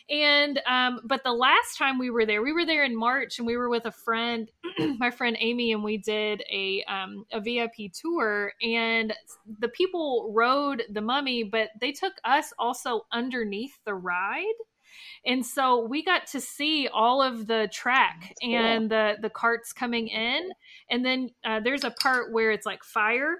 and 0.09 0.61
um, 0.65 1.01
but 1.03 1.23
the 1.23 1.33
last 1.33 1.77
time 1.77 1.99
we 1.99 2.09
were 2.09 2.25
there, 2.25 2.41
we 2.41 2.53
were 2.53 2.65
there 2.65 2.83
in 2.83 2.95
March, 2.95 3.39
and 3.39 3.47
we 3.47 3.57
were 3.57 3.69
with 3.69 3.85
a 3.85 3.91
friend, 3.91 4.49
my 4.97 5.11
friend 5.11 5.37
Amy, 5.39 5.73
and 5.73 5.83
we 5.83 5.97
did 5.97 6.43
a 6.51 6.83
um, 6.85 7.25
a 7.31 7.41
VIP 7.41 7.91
tour. 7.93 8.53
And 8.61 9.13
the 9.59 9.69
people 9.69 10.31
rode 10.35 10.83
the 10.89 11.01
Mummy, 11.01 11.43
but 11.43 11.69
they 11.79 11.91
took 11.91 12.13
us 12.23 12.53
also 12.57 13.05
underneath 13.11 13.77
the 13.85 13.95
ride 13.95 14.53
and 15.25 15.45
so 15.45 15.85
we 15.85 16.03
got 16.03 16.27
to 16.27 16.39
see 16.39 16.87
all 16.87 17.21
of 17.21 17.47
the 17.47 17.69
track 17.71 18.33
cool. 18.41 18.55
and 18.55 18.89
the 18.89 19.15
the 19.21 19.29
carts 19.29 19.73
coming 19.73 20.07
in 20.07 20.49
and 20.89 21.05
then 21.05 21.29
uh, 21.45 21.59
there's 21.59 21.83
a 21.83 21.91
part 21.91 22.31
where 22.31 22.51
it's 22.51 22.65
like 22.65 22.83
fire 22.83 23.37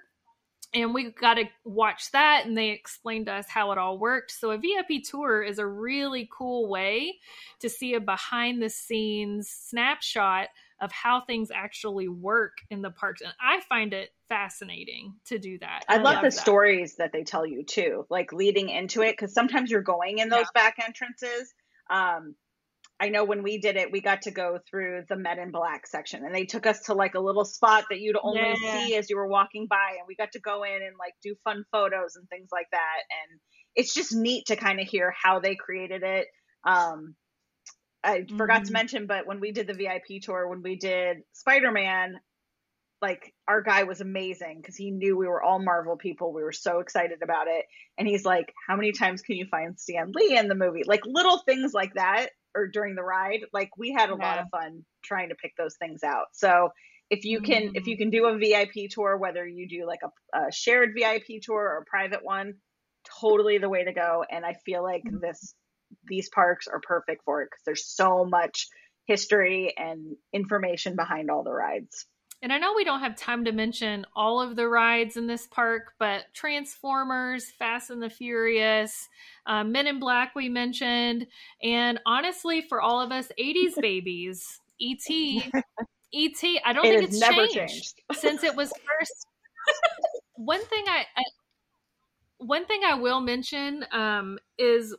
and 0.73 0.93
we 0.93 1.12
got 1.12 1.36
to 1.36 1.45
watch 1.63 2.12
that 2.12 2.45
and 2.45 2.58
they 2.58 2.69
explained 2.69 3.27
to 3.27 3.34
us 3.34 3.47
how 3.47 3.71
it 3.71 3.77
all 3.77 3.97
worked 3.97 4.32
so 4.32 4.51
a 4.51 4.58
vip 4.58 5.03
tour 5.03 5.41
is 5.41 5.60
a 5.60 5.65
really 5.65 6.30
cool 6.36 6.69
way 6.69 7.15
to 7.60 7.69
see 7.69 7.93
a 7.93 7.99
behind 7.99 8.62
the 8.62 8.69
scenes 8.69 9.49
snapshot 9.49 10.49
of 10.80 10.91
how 10.91 11.21
things 11.21 11.49
actually 11.53 12.08
work 12.08 12.58
in 12.69 12.82
the 12.82 12.91
parks 12.91 13.21
and 13.21 13.34
i 13.41 13.60
find 13.62 13.93
it 13.93 14.10
fascinating 14.27 15.13
to 15.25 15.39
do 15.39 15.58
that 15.60 15.84
i, 15.88 15.95
I 15.95 15.97
love, 15.97 16.15
love, 16.15 16.23
the 16.23 16.30
that. 16.30 16.34
stories 16.34 16.95
that 16.95 17.12
they 17.12 17.23
tell 17.23 17.45
you 17.45 17.63
too 17.63 18.06
like 18.10 18.34
leading 18.34 18.69
into 18.69 19.01
it 19.01 19.13
because 19.13 19.34
sometimes 19.34 19.71
you're 19.71 19.82
going 19.82 20.19
in 20.19 20.30
those 20.30 20.45
yeah. 20.56 20.62
back 20.62 20.77
entrances 20.86 21.53
um, 21.89 22.36
I 22.99 23.10
know 23.10 23.25
when 23.25 23.43
we 23.43 23.60
did 23.60 23.75
it, 23.75 23.91
we 23.91 24.01
got 24.01 24.23
to 24.23 24.31
go 24.31 24.57
through 24.69 25.03
the 25.07 25.15
Men 25.15 25.39
in 25.39 25.51
Black 25.51 25.86
section, 25.86 26.25
and 26.25 26.33
they 26.33 26.45
took 26.45 26.65
us 26.65 26.81
to 26.83 26.93
like 26.93 27.13
a 27.13 27.19
little 27.19 27.45
spot 27.45 27.86
that 27.89 27.99
you'd 27.99 28.17
only 28.21 28.41
yeah. 28.41 28.86
see 28.86 28.95
as 28.95 29.10
you 29.10 29.17
were 29.17 29.27
walking 29.27 29.67
by, 29.69 29.95
and 29.97 30.07
we 30.07 30.15
got 30.15 30.31
to 30.31 30.39
go 30.39 30.63
in 30.63 30.73
and 30.73 30.95
like 30.99 31.13
do 31.21 31.36
fun 31.43 31.63
photos 31.71 32.15
and 32.15 32.27
things 32.29 32.49
like 32.51 32.67
that. 32.71 32.99
And 33.12 33.39
it's 33.75 33.93
just 33.93 34.15
neat 34.15 34.47
to 34.47 34.55
kind 34.55 34.79
of 34.79 34.88
hear 34.88 35.13
how 35.15 35.39
they 35.39 35.55
created 35.55 36.01
it. 36.03 36.27
Um, 36.65 37.15
I 38.03 38.19
mm-hmm. 38.19 38.38
forgot 38.38 38.60
to 38.60 38.62
mm-hmm. 38.63 38.73
mention, 38.73 39.07
but 39.07 39.27
when 39.27 39.39
we 39.39 39.51
did 39.51 39.67
the 39.67 39.73
VIP 39.73 40.21
tour, 40.21 40.47
when 40.47 40.63
we 40.63 40.75
did 40.75 41.17
Spider 41.33 41.71
Man, 41.71 42.15
like 42.99 43.31
our 43.47 43.62
guy 43.62 43.83
was 43.83 44.01
amazing 44.01 44.57
because 44.60 44.75
he 44.75 44.89
knew 44.89 45.15
we 45.15 45.27
were 45.27 45.43
all 45.43 45.60
Marvel 45.60 45.97
people. 45.97 46.33
We 46.33 46.41
were 46.41 46.51
so 46.51 46.79
excited 46.79 47.19
about 47.21 47.45
it. 47.47 47.65
And 47.99 48.07
he's 48.07 48.25
like, 48.25 48.51
How 48.67 48.75
many 48.75 48.91
times 48.91 49.21
can 49.21 49.36
you 49.36 49.45
find 49.51 49.79
Stan 49.79 50.12
Lee 50.15 50.36
in 50.36 50.47
the 50.47 50.55
movie? 50.55 50.81
Like 50.83 51.01
little 51.05 51.38
things 51.45 51.75
like 51.75 51.93
that 51.93 52.29
or 52.58 52.67
during 52.67 52.96
the 52.96 53.04
ride 53.04 53.41
like 53.54 53.70
we 53.78 53.91
had 53.91 54.10
a 54.10 54.15
yeah. 54.20 54.28
lot 54.28 54.39
of 54.39 54.46
fun 54.50 54.84
trying 55.04 55.30
to 55.30 55.36
pick 55.36 55.54
those 55.58 55.76
things 55.78 56.04
out 56.04 56.28
so 56.34 56.70
if 57.10 57.24
you 57.24 57.41
can 57.41 57.63
mm-hmm. 57.63 57.76
if 57.76 57.88
you 57.88 57.98
can 57.98 58.10
do 58.10 58.26
a 58.26 58.38
vip 58.38 58.72
tour 58.89 59.17
whether 59.17 59.48
you 59.48 59.67
do 59.67 59.86
like 59.86 60.02
a, 60.04 60.38
a, 60.38 60.52
shared 60.52 60.91
vip 60.98 61.24
tour 61.41 61.62
or 61.62 61.78
a 61.78 61.86
private 61.86 62.24
one 62.24 62.56
totally 63.22 63.58
the 63.58 63.70
way 63.70 63.84
to 63.84 63.93
go 63.93 64.24
and 64.30 64.46
i 64.46 64.54
feel 64.65 64.84
like 64.84 65.04
mm-hmm. 65.04 65.20
this 65.22 65.54
these 66.08 66.30
parks 66.30 66.67
are 66.67 66.82
perfect 66.82 67.24
for 67.24 67.41
it 67.41 67.50
because 67.50 67.63
there's 67.65 67.86
so 67.86 68.26
much 68.26 68.67
history 69.06 69.74
and 69.78 70.17
information 70.34 70.96
behind 70.96 71.30
all 71.30 71.43
the 71.43 71.54
rides 71.54 72.06
and 72.41 72.54
I 72.54 72.60
know 72.60 72.73
we 72.76 72.84
don't 72.84 73.00
have 73.00 73.15
time 73.15 73.45
to 73.45 73.52
mention 73.52 74.06
all 74.15 74.39
of 74.39 74.56
the 74.56 74.67
rides 74.67 75.17
in 75.17 75.26
this 75.26 75.47
park, 75.47 75.93
but 75.97 76.26
Transformers, 76.34 77.50
Fast 77.58 77.89
and 77.89 78.02
the 78.02 78.10
Furious, 78.10 79.08
uh, 79.47 79.63
Men 79.63 79.88
in 79.88 80.00
Black, 80.00 80.36
we 80.36 80.47
mentioned. 80.47 81.26
And 81.63 82.00
honestly, 82.06 82.62
for 82.62 82.80
all 82.80 83.02
of 83.02 83.12
us 83.12 83.32
80s 83.39 83.76
babies, 83.82 84.60
E.T., 84.80 85.52
E.T., 86.13 86.62
I 86.63 86.73
don't 86.73 86.86
it 86.86 87.00
think 87.00 87.10
it's 87.10 87.19
changed, 87.19 87.54
changed, 87.54 88.02
since 88.13 88.43
it 88.43 88.56
was 88.56 88.69
first. 88.69 89.28
one 90.36 90.63
thing 90.65 90.86
I, 90.88 91.06
I, 91.17 91.23
one 92.38 92.67
thing 92.67 92.82
I 92.86 92.93
will 92.93 93.19
mention 93.19 93.84
um, 93.91 94.38
is 94.60 94.95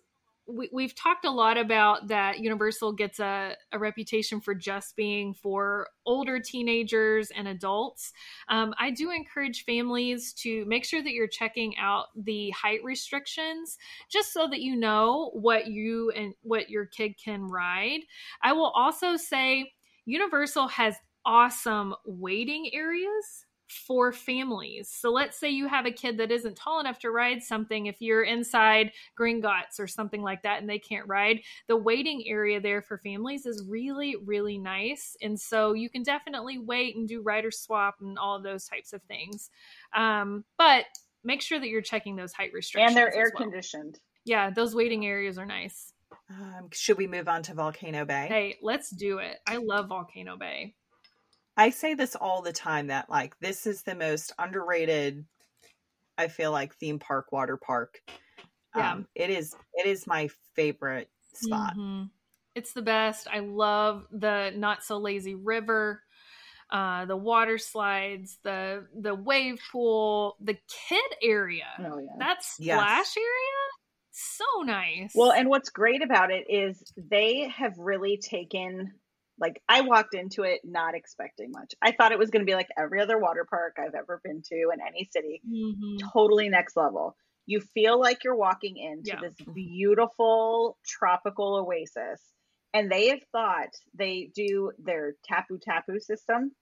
we, 0.49 0.83
have 0.83 0.95
talked 0.95 1.27
a 1.27 1.31
lot 1.31 1.59
about 1.59 2.09
that 2.09 2.39
Universal 2.39 2.93
gets 2.95 3.21
a, 3.21 3.55
a, 3.73 3.79
reputation 3.79 4.41
for 4.41 4.55
just 4.55 4.97
being 4.97 5.35
for 5.35 5.89
older 6.07 6.41
teenagers 6.41 7.31
and 7.37 7.47
adults. 7.47 8.13
Um, 8.49 8.75
I 8.79 8.91
do 8.91 9.11
encourage 9.11 9.65
families 9.65 10.33
to 10.35 10.65
make 10.65 10.85
sure 10.85 11.03
that 11.03 11.13
you're 11.13 11.29
checking 11.29 11.77
out 11.77 12.07
the 12.17 12.51
height 12.51 12.83
restrictions 12.83 13.77
just 14.11 14.33
so 14.33 14.49
that 14.49 14.61
you 14.61 14.75
know 14.75 15.31
what 15.35 15.67
you 15.67 16.11
and 16.17 16.33
what 16.43 16.71
your 16.71 16.87
kid 16.87 17.15
can 17.23 17.43
ride. 17.43 18.01
I 18.43 18.53
will 18.55 18.73
also 18.75 19.17
say 19.17 19.73
Universal 20.07 20.69
has 20.69 20.95
awesome 21.27 21.95
waiting 22.07 22.71
areas 22.73 23.45
for 23.69 24.13
families. 24.13 24.89
So 24.91 25.11
let's 25.11 25.39
say 25.39 25.51
you 25.51 25.69
have 25.69 25.87
a 25.87 25.91
kid 25.91 26.17
that 26.19 26.31
isn't 26.31 26.57
tall 26.57 26.81
enough 26.81 26.99
to 27.01 27.11
ride 27.11 27.43
something. 27.43 27.87
If 27.87 28.01
you're 28.01 28.23
inside 28.23 28.93
Gringotts 29.19 29.79
or 29.79 29.87
something 29.87 30.23
like 30.23 30.43
that 30.43 30.61
and 30.61 30.69
they 30.69 30.79
can't 30.79 31.07
ride, 31.07 31.41
the 31.67 31.77
waiting 31.77 32.25
area 32.27 32.61
there 32.61 32.83
for 32.83 32.99
families 32.99 33.47
is 33.47 33.65
really, 33.69 34.17
really 34.25 34.59
nice. 34.59 35.17
And 35.21 35.39
so 35.39 35.75
you 35.75 35.91
can 35.91 36.03
definitely 36.03 36.59
wait 36.59 36.97
and 36.97 37.07
do 37.07 37.21
rider 37.21 37.51
swap 37.51 37.97
and 38.01 38.19
all 38.19 38.37
of 38.37 38.43
those 38.43 38.67
types 38.67 38.93
of 38.93 39.03
things. 39.03 39.51
Um, 39.95 40.45
but 40.57 40.87
make 41.23 41.43
sure 41.43 41.61
that 41.61 41.69
you're 41.69 41.83
checking 41.83 42.17
those 42.17 42.33
height 42.33 42.53
restrictions. 42.55 42.91
And 42.91 42.97
they're 42.97 43.15
air 43.15 43.31
well. 43.35 43.45
conditioned. 43.45 43.99
Yeah, 44.25 44.51
those 44.51 44.75
waiting 44.75 45.07
areas 45.07 45.39
are 45.39 45.47
nice. 45.47 45.93
Um, 46.31 46.69
should 46.73 46.99
we 46.99 47.07
move 47.07 47.29
on 47.29 47.43
to 47.45 47.55
Volcano 47.55 48.05
Bay? 48.05 48.27
Hey, 48.29 48.57
let's 48.63 48.91
do 48.91 49.19
it. 49.19 49.39
I 49.47 49.57
love 49.57 49.89
Volcano 49.89 50.37
Bay. 50.37 50.75
I 51.59 51.71
say 51.71 51.95
this 51.95 52.15
all 52.15 52.41
the 52.41 52.53
time 52.53 52.87
that 52.87 53.11
like 53.11 53.39
this 53.41 53.67
is 53.67 53.83
the 53.83 53.95
most 53.95 54.33
underrated 54.39 55.25
I 56.17 56.29
feel 56.29 56.53
like 56.53 56.75
theme 56.75 56.99
park 56.99 57.31
water 57.33 57.57
park. 57.57 58.01
Yeah. 58.77 58.93
Um, 58.93 59.07
it 59.15 59.31
is 59.31 59.55
it 59.75 59.87
is 59.87 60.07
my 60.07 60.29
favorite 60.55 61.11
spot. 61.35 61.77
Mm-hmm. 61.77 62.05
It's 62.55 62.73
the 62.73 62.83
best. 62.83 63.29
I 63.33 63.41
love 63.41 64.07
the 64.11 64.53
not 64.57 64.83
so 64.83 64.99
lazy 64.99 65.35
river, 65.35 66.03
uh, 66.71 67.05
the 67.05 67.17
water 67.17 67.59
slides, 67.59 68.39
the 68.43 68.87
the 69.01 69.15
wave 69.15 69.61
pool, 69.71 70.37
the 70.41 70.57
kid 70.89 71.05
area. 71.23 71.69
Oh, 71.79 71.99
yeah. 71.99 72.17
That 72.19 72.43
splash 72.43 72.59
yes. 72.67 73.17
area 73.17 73.69
so 74.11 74.63
nice. 74.65 75.13
Well, 75.15 75.33
and 75.33 75.49
what's 75.49 75.71
great 75.71 76.03
about 76.03 76.31
it 76.33 76.47
is 76.49 76.83
they 76.97 77.49
have 77.57 77.79
really 77.79 78.17
taken 78.17 78.93
like 79.41 79.63
I 79.69 79.83
walked 79.83 80.15
into 80.15 80.43
it 80.43 80.61
not 80.65 80.95
expecting 80.95 81.51
much. 81.51 81.75
I 81.83 81.93
thought 81.93 82.13
it 82.13 82.19
was 82.19 82.31
going 82.31 82.45
to 82.45 82.51
be 82.51 82.55
like 82.55 82.69
every 82.77 83.01
other 83.01 83.19
water 83.19 83.47
park 83.49 83.77
I've 83.79 83.95
ever 83.95 84.21
been 84.25 84.43
to 84.43 84.55
in 84.73 84.81
any 84.87 85.09
city. 85.13 85.41
Mm-hmm. 85.49 86.09
Totally 86.13 86.49
next 86.49 86.77
level. 86.77 87.17
You 87.47 87.61
feel 87.61 87.99
like 87.99 88.25
you're 88.25 88.37
walking 88.37 88.77
into 88.77 89.13
yeah. 89.13 89.21
this 89.23 89.35
beautiful 89.55 90.77
tropical 90.87 91.67
oasis. 91.67 92.21
And 92.75 92.91
they 92.91 93.09
have 93.09 93.23
thought 93.33 93.71
they 93.95 94.31
do 94.35 94.73
their 94.79 95.15
Tapu 95.27 95.59
Tapu 95.59 96.01
system, 96.01 96.53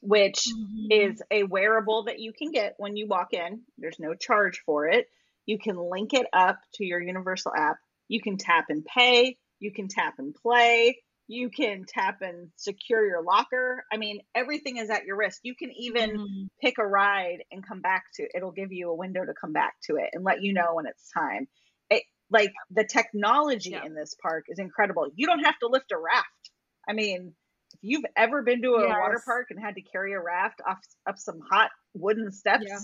which 0.00 0.46
mm-hmm. 0.46 0.92
is 0.92 1.22
a 1.30 1.42
wearable 1.42 2.04
that 2.04 2.20
you 2.20 2.32
can 2.32 2.52
get 2.52 2.74
when 2.76 2.96
you 2.96 3.08
walk 3.08 3.32
in. 3.32 3.62
There's 3.78 3.98
no 3.98 4.14
charge 4.14 4.62
for 4.64 4.86
it. 4.86 5.06
You 5.44 5.58
can 5.58 5.76
link 5.76 6.14
it 6.14 6.26
up 6.32 6.60
to 6.74 6.84
your 6.84 7.00
Universal 7.00 7.52
app. 7.56 7.78
You 8.06 8.20
can 8.20 8.36
tap 8.36 8.66
and 8.68 8.84
pay. 8.84 9.36
You 9.58 9.72
can 9.72 9.88
tap 9.88 10.14
and 10.18 10.32
play 10.34 10.98
you 11.28 11.50
can 11.50 11.84
tap 11.86 12.22
and 12.22 12.48
secure 12.56 13.06
your 13.06 13.22
locker. 13.22 13.84
I 13.92 13.98
mean, 13.98 14.20
everything 14.34 14.78
is 14.78 14.88
at 14.88 15.04
your 15.04 15.16
wrist. 15.16 15.40
You 15.42 15.54
can 15.54 15.70
even 15.78 16.10
mm-hmm. 16.10 16.46
pick 16.60 16.78
a 16.78 16.86
ride 16.86 17.44
and 17.52 17.66
come 17.66 17.82
back 17.82 18.04
to 18.14 18.22
it. 18.22 18.30
It'll 18.34 18.50
give 18.50 18.72
you 18.72 18.90
a 18.90 18.96
window 18.96 19.24
to 19.24 19.34
come 19.38 19.52
back 19.52 19.74
to 19.84 19.96
it 19.96 20.08
and 20.14 20.24
let 20.24 20.42
you 20.42 20.54
know 20.54 20.74
when 20.74 20.86
it's 20.86 21.10
time. 21.12 21.46
It, 21.90 22.04
like 22.30 22.52
the 22.70 22.84
technology 22.84 23.70
yeah. 23.70 23.84
in 23.84 23.94
this 23.94 24.16
park 24.20 24.46
is 24.48 24.58
incredible. 24.58 25.06
You 25.14 25.26
don't 25.26 25.44
have 25.44 25.58
to 25.58 25.68
lift 25.68 25.92
a 25.92 25.98
raft. 25.98 26.50
I 26.88 26.94
mean, 26.94 27.34
if 27.74 27.80
you've 27.82 28.06
ever 28.16 28.42
been 28.42 28.62
to 28.62 28.76
a 28.76 28.88
yes. 28.88 28.96
water 28.98 29.22
park 29.22 29.48
and 29.50 29.60
had 29.60 29.74
to 29.74 29.82
carry 29.82 30.14
a 30.14 30.20
raft 30.20 30.62
off 30.66 30.78
up 31.06 31.18
some 31.18 31.40
hot 31.50 31.70
wooden 31.92 32.32
steps, 32.32 32.64
yeah. 32.66 32.78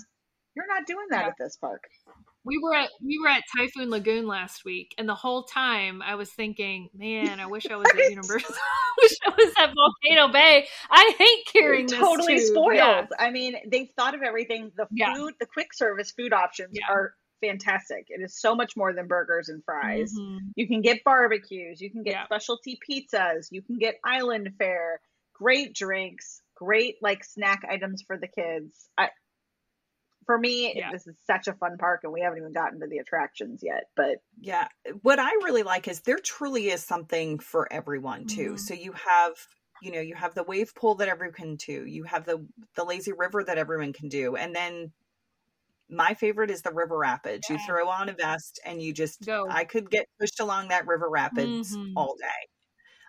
you're 0.54 0.68
not 0.68 0.86
doing 0.86 1.06
that 1.10 1.22
yeah. 1.22 1.28
at 1.28 1.34
this 1.38 1.56
park 1.56 1.82
we 2.44 2.58
were 2.62 2.74
at 2.74 2.90
we 3.02 3.18
were 3.18 3.28
at 3.28 3.42
Typhoon 3.56 3.90
Lagoon 3.90 4.26
last 4.26 4.64
week, 4.64 4.94
and 4.98 5.08
the 5.08 5.14
whole 5.14 5.44
time 5.44 6.02
I 6.02 6.14
was 6.14 6.30
thinking, 6.30 6.90
man, 6.94 7.40
I 7.40 7.46
wish 7.46 7.66
I 7.70 7.76
was 7.76 7.86
at 7.88 7.96
Universal. 8.10 8.54
I 8.54 9.02
wish 9.02 9.12
I 9.26 9.30
was 9.36 9.52
at 9.58 9.72
Volcano 9.74 10.32
Bay. 10.32 10.66
I 10.90 11.14
hate 11.18 11.46
carrying 11.52 11.88
You're 11.88 12.00
totally 12.00 12.38
spoiled. 12.38 12.76
Yeah. 12.76 13.06
I 13.18 13.30
mean, 13.30 13.56
they've 13.66 13.88
thought 13.96 14.14
of 14.14 14.22
everything. 14.22 14.70
The 14.76 14.86
food, 14.86 14.96
yeah. 14.96 15.30
the 15.40 15.46
quick 15.46 15.72
service 15.72 16.12
food 16.12 16.32
options 16.32 16.70
yeah. 16.72 16.92
are 16.92 17.14
fantastic. 17.40 18.06
It 18.08 18.22
is 18.22 18.38
so 18.38 18.54
much 18.54 18.76
more 18.76 18.92
than 18.92 19.06
burgers 19.06 19.48
and 19.48 19.62
fries. 19.64 20.12
Mm-hmm. 20.18 20.38
You 20.56 20.68
can 20.68 20.82
get 20.82 21.02
barbecues, 21.04 21.80
you 21.80 21.90
can 21.90 22.02
get 22.02 22.26
specialty 22.26 22.78
pizzas, 22.88 23.48
you 23.50 23.62
can 23.62 23.78
get 23.78 23.96
island 24.04 24.50
fare, 24.58 25.00
great 25.34 25.74
drinks 25.74 26.42
great 26.54 26.96
like 27.02 27.24
snack 27.24 27.62
items 27.68 28.02
for 28.06 28.16
the 28.16 28.28
kids. 28.28 28.88
I, 28.96 29.08
for 30.26 30.38
me, 30.38 30.72
yeah. 30.74 30.90
this 30.92 31.06
is 31.06 31.14
such 31.26 31.48
a 31.48 31.52
fun 31.54 31.78
park, 31.78 32.00
and 32.04 32.12
we 32.12 32.20
haven't 32.20 32.38
even 32.38 32.52
gotten 32.52 32.80
to 32.80 32.86
the 32.86 32.98
attractions 32.98 33.60
yet. 33.62 33.84
But 33.96 34.22
yeah, 34.40 34.68
what 35.02 35.18
I 35.18 35.30
really 35.44 35.62
like 35.62 35.88
is 35.88 36.00
there 36.00 36.18
truly 36.18 36.68
is 36.70 36.82
something 36.82 37.38
for 37.38 37.72
everyone 37.72 38.26
too. 38.26 38.50
Mm-hmm. 38.50 38.56
So 38.56 38.74
you 38.74 38.92
have 38.92 39.34
you 39.84 39.92
know 39.92 40.00
you 40.00 40.14
have 40.14 40.34
the 40.34 40.42
wave 40.42 40.74
pool 40.74 40.94
that 40.96 41.08
everyone 41.08 41.34
can 41.34 41.56
do 41.56 41.84
you 41.84 42.04
have 42.04 42.24
the 42.24 42.44
the 42.74 42.84
lazy 42.84 43.12
river 43.12 43.44
that 43.44 43.58
everyone 43.58 43.92
can 43.92 44.08
do 44.08 44.34
and 44.34 44.54
then 44.54 44.92
my 45.90 46.14
favorite 46.14 46.50
is 46.50 46.62
the 46.62 46.72
river 46.72 46.96
rapids 46.96 47.46
yeah. 47.48 47.56
you 47.56 47.66
throw 47.66 47.88
on 47.88 48.08
a 48.08 48.12
vest 48.14 48.60
and 48.64 48.80
you 48.80 48.92
just 48.92 49.24
Go. 49.24 49.46
i 49.50 49.64
could 49.64 49.90
get 49.90 50.06
pushed 50.18 50.40
along 50.40 50.68
that 50.68 50.86
river 50.86 51.08
rapids 51.08 51.76
mm-hmm. 51.76 51.96
all 51.96 52.16
day 52.18 52.48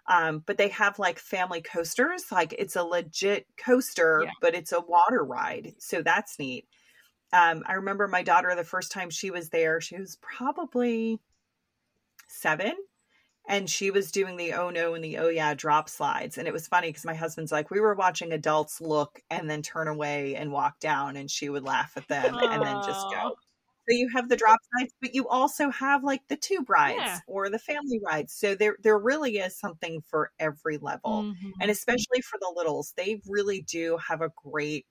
um, 0.07 0.43
but 0.45 0.59
they 0.59 0.67
have 0.67 0.99
like 0.99 1.17
family 1.17 1.61
coasters 1.61 2.31
like 2.31 2.53
it's 2.59 2.75
a 2.75 2.83
legit 2.83 3.47
coaster 3.57 4.21
yeah. 4.25 4.31
but 4.41 4.53
it's 4.53 4.71
a 4.71 4.81
water 4.81 5.23
ride 5.23 5.73
so 5.79 6.01
that's 6.01 6.37
neat 6.37 6.67
um, 7.33 7.63
i 7.65 7.73
remember 7.73 8.07
my 8.07 8.23
daughter 8.23 8.53
the 8.55 8.63
first 8.63 8.91
time 8.91 9.09
she 9.09 9.31
was 9.31 9.49
there 9.49 9.81
she 9.81 9.97
was 9.97 10.17
probably 10.21 11.19
seven 12.27 12.73
and 13.47 13.69
she 13.69 13.91
was 13.91 14.11
doing 14.11 14.37
the 14.37 14.53
oh 14.53 14.69
no 14.69 14.93
and 14.93 15.03
the 15.03 15.17
oh 15.17 15.29
yeah 15.29 15.53
drop 15.53 15.89
slides 15.89 16.37
and 16.37 16.47
it 16.47 16.53
was 16.53 16.67
funny 16.67 16.89
because 16.89 17.05
my 17.05 17.13
husband's 17.13 17.51
like 17.51 17.71
we 17.71 17.79
were 17.79 17.95
watching 17.95 18.31
adults 18.31 18.81
look 18.81 19.21
and 19.29 19.49
then 19.49 19.61
turn 19.61 19.87
away 19.87 20.35
and 20.35 20.51
walk 20.51 20.79
down 20.79 21.15
and 21.15 21.29
she 21.29 21.49
would 21.49 21.63
laugh 21.63 21.93
at 21.95 22.07
them 22.07 22.33
Aww. 22.33 22.53
and 22.53 22.63
then 22.63 22.75
just 22.85 23.05
go 23.11 23.35
so 23.87 23.95
you 23.95 24.09
have 24.15 24.29
the 24.29 24.35
drop 24.35 24.59
slides 24.73 24.93
but 25.01 25.13
you 25.13 25.27
also 25.27 25.69
have 25.69 26.03
like 26.03 26.21
the 26.27 26.37
tube 26.37 26.69
rides 26.69 26.97
yeah. 26.97 27.19
or 27.27 27.49
the 27.49 27.59
family 27.59 27.99
rides 28.03 28.33
so 28.33 28.55
there 28.55 28.77
there 28.81 28.97
really 28.97 29.37
is 29.37 29.57
something 29.57 30.01
for 30.09 30.31
every 30.39 30.77
level 30.77 31.23
mm-hmm. 31.23 31.49
and 31.61 31.69
especially 31.69 32.21
for 32.21 32.37
the 32.39 32.53
littles 32.55 32.93
they 32.97 33.21
really 33.27 33.61
do 33.61 33.97
have 34.07 34.21
a 34.21 34.31
great 34.43 34.85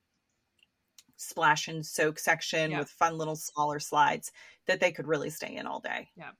splash 1.17 1.67
and 1.67 1.85
soak 1.85 2.19
section 2.19 2.71
yeah. 2.71 2.79
with 2.79 2.89
fun 2.89 3.17
little 3.17 3.35
smaller 3.35 3.79
slides 3.79 4.31
that 4.67 4.79
they 4.79 4.91
could 4.91 5.07
really 5.07 5.29
stay 5.29 5.55
in 5.55 5.67
all 5.67 5.79
day. 5.79 6.09
Yeah. 6.17 6.31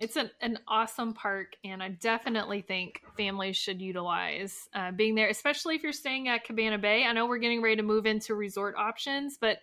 It's 0.00 0.16
an, 0.16 0.30
an 0.40 0.58
awesome 0.66 1.14
park 1.14 1.54
and 1.62 1.80
i 1.80 1.88
definitely 1.88 2.62
think 2.62 3.00
families 3.16 3.56
should 3.56 3.80
utilize 3.80 4.68
uh, 4.74 4.90
being 4.90 5.14
there 5.14 5.28
especially 5.28 5.76
if 5.76 5.84
you're 5.84 5.92
staying 5.92 6.28
at 6.28 6.44
cabana 6.44 6.78
bay. 6.78 7.04
I 7.04 7.12
know 7.12 7.26
we're 7.26 7.38
getting 7.38 7.62
ready 7.62 7.76
to 7.76 7.82
move 7.84 8.04
into 8.04 8.34
resort 8.34 8.74
options 8.76 9.38
but 9.40 9.58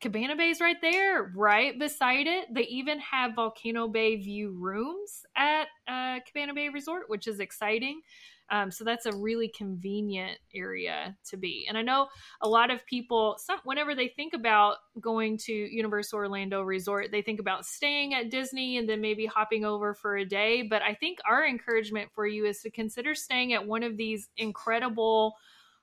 cabana 0.00 0.34
bay 0.34 0.50
is 0.50 0.60
right 0.60 0.76
there 0.82 1.32
right 1.36 1.78
beside 1.78 2.26
it. 2.26 2.52
They 2.52 2.64
even 2.64 2.98
have 2.98 3.36
volcano 3.36 3.86
bay 3.86 4.16
view 4.16 4.50
rooms 4.58 5.24
at 5.36 5.68
uh, 5.86 6.18
cabana 6.26 6.52
bay 6.52 6.68
resort 6.68 7.04
which 7.08 7.28
is 7.28 7.38
exciting 7.38 8.00
um, 8.50 8.70
so 8.70 8.84
that's 8.84 9.06
a 9.06 9.16
really 9.16 9.48
convenient 9.48 10.38
area 10.54 11.16
to 11.30 11.36
be. 11.36 11.66
And 11.68 11.76
I 11.76 11.82
know 11.82 12.08
a 12.40 12.48
lot 12.48 12.70
of 12.70 12.86
people, 12.86 13.36
some, 13.38 13.58
whenever 13.64 13.94
they 13.94 14.08
think 14.08 14.34
about 14.34 14.76
going 15.00 15.38
to 15.38 15.52
Universal 15.52 16.18
Orlando 16.18 16.62
Resort, 16.62 17.10
they 17.10 17.22
think 17.22 17.40
about 17.40 17.66
staying 17.66 18.14
at 18.14 18.30
Disney 18.30 18.78
and 18.78 18.88
then 18.88 19.00
maybe 19.00 19.26
hopping 19.26 19.64
over 19.64 19.94
for 19.94 20.16
a 20.16 20.24
day. 20.24 20.62
But 20.62 20.82
I 20.82 20.94
think 20.94 21.18
our 21.28 21.44
encouragement 21.44 22.10
for 22.14 22.26
you 22.26 22.46
is 22.46 22.60
to 22.62 22.70
consider 22.70 23.14
staying 23.14 23.52
at 23.52 23.66
one 23.66 23.82
of 23.82 23.96
these 23.96 24.28
incredible 24.36 25.34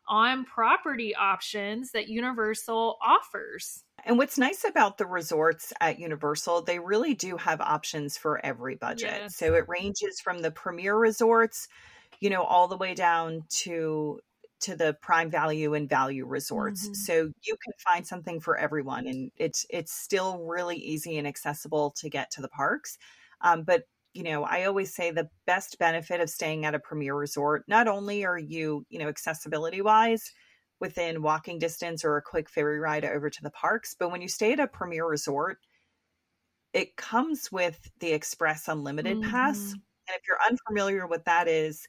on 0.08 0.44
property 0.44 1.16
options 1.16 1.92
that 1.92 2.10
Universal 2.10 2.98
offers. 3.02 3.84
And 4.06 4.18
what's 4.18 4.38
nice 4.38 4.66
about 4.66 4.98
the 4.98 5.06
resorts 5.06 5.72
at 5.80 5.98
Universal, 5.98 6.64
they 6.64 6.80
really 6.80 7.14
do 7.14 7.38
have 7.38 7.62
options 7.62 8.18
for 8.18 8.46
every 8.46 8.76
budget. 8.76 9.14
Yes. 9.22 9.38
So 9.38 9.54
it 9.54 9.66
ranges 9.70 10.20
from 10.20 10.40
the 10.40 10.52
premier 10.52 10.96
resorts 10.96 11.70
you 12.24 12.30
know, 12.30 12.44
all 12.44 12.70
the 12.70 12.78
way 12.78 12.94
down 12.94 13.44
to 13.50 14.18
to 14.62 14.78
the 14.78 14.96
prime 15.02 15.30
value 15.30 15.74
and 15.74 15.90
value 15.90 16.26
resorts. 16.26 16.86
Mm-hmm. 16.86 16.94
So 16.94 17.14
you 17.44 17.58
can 17.62 17.74
find 17.86 18.08
something 18.08 18.40
for 18.40 18.58
everyone 18.58 19.08
and 19.08 19.30
it's 19.36 19.66
it's 19.70 19.92
still 19.92 20.40
really 20.40 20.78
easy 20.78 21.18
and 21.18 21.28
accessible 21.28 21.92
to 21.98 22.10
get 22.10 22.32
to 22.32 22.42
the 22.42 22.48
parks. 22.48 22.98
Um, 23.42 23.64
but 23.64 23.84
you 24.14 24.24
know, 24.24 24.46
I 24.46 24.64
always 24.64 24.96
say 24.96 25.12
the 25.12 25.28
best 25.46 25.78
benefit 25.80 26.22
of 26.22 26.30
staying 26.30 26.64
at 26.64 26.76
a 26.76 26.80
premier 26.80 27.14
resort, 27.14 27.66
not 27.68 27.90
only 27.90 28.24
are 28.24 28.38
you, 28.38 28.86
you 28.90 29.00
know, 29.00 29.10
accessibility 29.10 29.82
wise 29.82 30.32
within 30.80 31.24
walking 31.24 31.60
distance 31.60 32.06
or 32.06 32.16
a 32.16 32.22
quick 32.22 32.50
ferry 32.50 32.80
ride 32.80 33.04
over 33.04 33.30
to 33.30 33.44
the 33.44 33.50
parks, 33.50 33.98
but 34.00 34.12
when 34.12 34.22
you 34.22 34.30
stay 34.30 34.54
at 34.54 34.62
a 34.62 34.68
premier 34.68 35.06
resort, 35.06 35.58
it 36.72 36.96
comes 36.96 37.52
with 37.52 37.92
the 38.00 38.14
Express 38.14 38.70
Unlimited 38.70 39.18
mm-hmm. 39.18 39.30
pass. 39.30 39.74
And 40.08 40.16
if 40.16 40.22
you're 40.28 40.38
unfamiliar 40.50 41.08
with 41.08 41.24
that 41.26 41.48
is, 41.48 41.88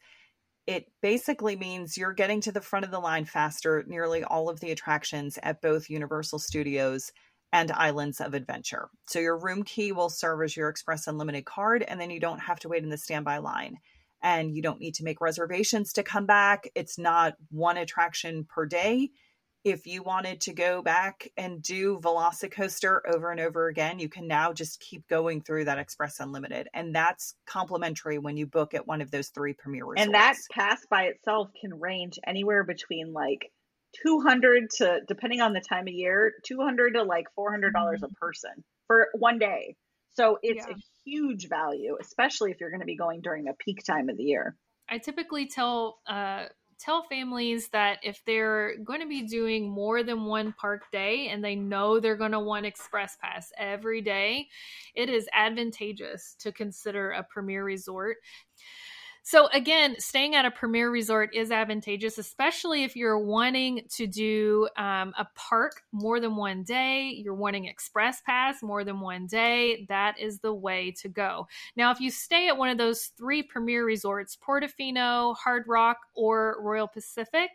it 0.66 0.86
basically 1.02 1.56
means 1.56 1.98
you're 1.98 2.12
getting 2.12 2.40
to 2.42 2.52
the 2.52 2.60
front 2.60 2.84
of 2.84 2.90
the 2.90 2.98
line 2.98 3.24
faster 3.24 3.84
nearly 3.86 4.24
all 4.24 4.48
of 4.48 4.60
the 4.60 4.70
attractions 4.70 5.38
at 5.42 5.60
both 5.60 5.90
Universal 5.90 6.38
Studios 6.38 7.12
and 7.52 7.70
Islands 7.70 8.20
of 8.20 8.34
Adventure. 8.34 8.88
So 9.06 9.20
your 9.20 9.38
room 9.38 9.62
key 9.62 9.92
will 9.92 10.08
serve 10.08 10.42
as 10.42 10.56
your 10.56 10.68
Express 10.68 11.06
Unlimited 11.06 11.44
card, 11.44 11.82
and 11.82 12.00
then 12.00 12.10
you 12.10 12.18
don't 12.18 12.40
have 12.40 12.58
to 12.60 12.68
wait 12.68 12.82
in 12.82 12.88
the 12.88 12.98
standby 12.98 13.38
line. 13.38 13.76
And 14.22 14.54
you 14.54 14.62
don't 14.62 14.80
need 14.80 14.94
to 14.94 15.04
make 15.04 15.20
reservations 15.20 15.92
to 15.92 16.02
come 16.02 16.24
back. 16.24 16.68
It's 16.74 16.98
not 16.98 17.34
one 17.50 17.76
attraction 17.76 18.46
per 18.48 18.64
day 18.64 19.10
if 19.64 19.86
you 19.86 20.02
wanted 20.02 20.42
to 20.42 20.52
go 20.52 20.82
back 20.82 21.30
and 21.38 21.62
do 21.62 21.98
Velocicoaster 21.98 23.00
over 23.12 23.30
and 23.30 23.40
over 23.40 23.68
again, 23.68 23.98
you 23.98 24.10
can 24.10 24.28
now 24.28 24.52
just 24.52 24.78
keep 24.78 25.08
going 25.08 25.40
through 25.40 25.64
that 25.64 25.78
Express 25.78 26.20
Unlimited. 26.20 26.68
And 26.74 26.94
that's 26.94 27.34
complimentary 27.46 28.18
when 28.18 28.36
you 28.36 28.46
book 28.46 28.74
at 28.74 28.86
one 28.86 29.00
of 29.00 29.10
those 29.10 29.28
three 29.28 29.54
premier 29.54 29.86
resorts. 29.86 30.02
And 30.02 30.14
that 30.14 30.36
pass 30.52 30.84
by 30.90 31.04
itself 31.04 31.48
can 31.58 31.80
range 31.80 32.18
anywhere 32.26 32.62
between 32.62 33.14
like 33.14 33.50
200 34.02 34.68
to, 34.78 35.00
depending 35.08 35.40
on 35.40 35.54
the 35.54 35.62
time 35.62 35.88
of 35.88 35.94
year, 35.94 36.34
200 36.44 36.94
to 36.94 37.02
like 37.02 37.26
$400 37.38 37.72
mm-hmm. 37.72 38.04
a 38.04 38.08
person 38.20 38.50
for 38.86 39.08
one 39.14 39.38
day. 39.38 39.76
So 40.12 40.38
it's 40.42 40.66
yeah. 40.68 40.74
a 40.74 40.78
huge 41.06 41.48
value, 41.48 41.96
especially 42.00 42.50
if 42.50 42.60
you're 42.60 42.70
going 42.70 42.80
to 42.80 42.86
be 42.86 42.96
going 42.96 43.22
during 43.22 43.48
a 43.48 43.54
peak 43.54 43.82
time 43.84 44.10
of 44.10 44.18
the 44.18 44.24
year. 44.24 44.56
I 44.88 44.98
typically 44.98 45.46
tell 45.46 45.98
uh, 46.06 46.44
tell 46.78 47.04
families 47.04 47.68
that 47.68 47.98
if 48.02 48.22
they're 48.24 48.76
going 48.78 49.00
to 49.00 49.06
be 49.06 49.22
doing 49.22 49.68
more 49.68 50.02
than 50.02 50.24
one 50.24 50.52
park 50.52 50.90
day 50.90 51.28
and 51.28 51.44
they 51.44 51.54
know 51.54 52.00
they're 52.00 52.16
going 52.16 52.32
to 52.32 52.40
want 52.40 52.66
express 52.66 53.16
pass 53.20 53.52
every 53.58 54.00
day 54.00 54.48
it 54.94 55.08
is 55.08 55.28
advantageous 55.32 56.36
to 56.38 56.52
consider 56.52 57.12
a 57.12 57.22
premier 57.22 57.64
resort 57.64 58.16
so 59.26 59.48
again, 59.54 59.96
staying 59.98 60.34
at 60.34 60.44
a 60.44 60.50
premier 60.50 60.90
resort 60.90 61.34
is 61.34 61.50
advantageous, 61.50 62.18
especially 62.18 62.84
if 62.84 62.94
you're 62.94 63.18
wanting 63.18 63.86
to 63.92 64.06
do 64.06 64.68
um, 64.76 65.14
a 65.18 65.26
park 65.34 65.82
more 65.92 66.20
than 66.20 66.36
one 66.36 66.62
day. 66.62 67.08
You're 67.24 67.32
wanting 67.32 67.64
express 67.64 68.20
pass 68.20 68.62
more 68.62 68.84
than 68.84 69.00
one 69.00 69.26
day. 69.26 69.86
That 69.88 70.20
is 70.20 70.40
the 70.40 70.52
way 70.52 70.90
to 71.00 71.08
go. 71.08 71.48
Now, 71.74 71.90
if 71.90 72.00
you 72.00 72.10
stay 72.10 72.48
at 72.48 72.58
one 72.58 72.68
of 72.68 72.76
those 72.76 73.12
three 73.16 73.42
premier 73.42 73.86
resorts, 73.86 74.36
Portofino, 74.36 75.34
Hard 75.36 75.64
Rock, 75.68 76.00
or 76.14 76.58
Royal 76.60 76.86
Pacific, 76.86 77.48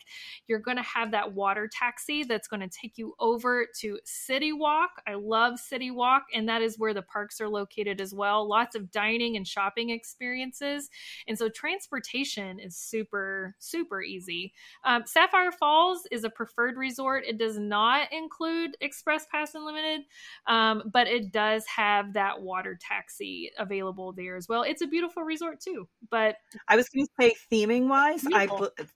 you're 0.47 0.57
going 0.57 0.77
to 0.77 0.83
have 0.83 1.11
that 1.11 1.33
water 1.33 1.69
taxi 1.71 2.23
that's 2.23 2.47
going 2.47 2.67
to 2.67 2.67
take 2.67 2.97
you 2.97 3.13
over 3.19 3.67
to 3.81 3.99
City 4.05 4.53
Walk. 4.53 5.03
I 5.05 5.13
love 5.13 5.59
City 5.59 5.91
Walk, 5.91 6.23
and 6.33 6.49
that 6.49 6.63
is 6.63 6.79
where 6.79 6.95
the 6.95 7.03
parks 7.03 7.39
are 7.39 7.47
located 7.47 8.01
as 8.01 8.11
well. 8.11 8.49
Lots 8.49 8.75
of 8.75 8.89
dining 8.89 9.37
and 9.37 9.47
shopping 9.47 9.91
experiences. 9.91 10.89
And 11.27 11.37
so 11.37 11.47
transportation 11.59 12.57
is 12.57 12.77
super, 12.77 13.55
super 13.59 14.01
easy. 14.01 14.53
Um, 14.85 15.03
Sapphire 15.05 15.51
Falls 15.51 16.07
is 16.09 16.23
a 16.23 16.29
preferred 16.29 16.77
resort. 16.77 17.25
It 17.27 17.37
does 17.37 17.57
not 17.57 18.13
include 18.13 18.77
Express 18.79 19.25
Pass 19.29 19.55
Unlimited, 19.55 20.01
um, 20.47 20.83
but 20.93 21.07
it 21.07 21.33
does 21.33 21.65
have 21.67 22.13
that 22.13 22.41
water 22.41 22.79
taxi 22.79 23.51
available 23.57 24.13
there 24.13 24.37
as 24.37 24.47
well. 24.47 24.63
It's 24.63 24.81
a 24.81 24.87
beautiful 24.87 25.23
resort 25.23 25.59
too. 25.59 25.87
But 26.09 26.37
I 26.69 26.77
was 26.77 26.87
going 26.89 27.05
to 27.05 27.11
say, 27.19 27.35
theming 27.51 27.87
wise, 27.87 28.25
I 28.33 28.47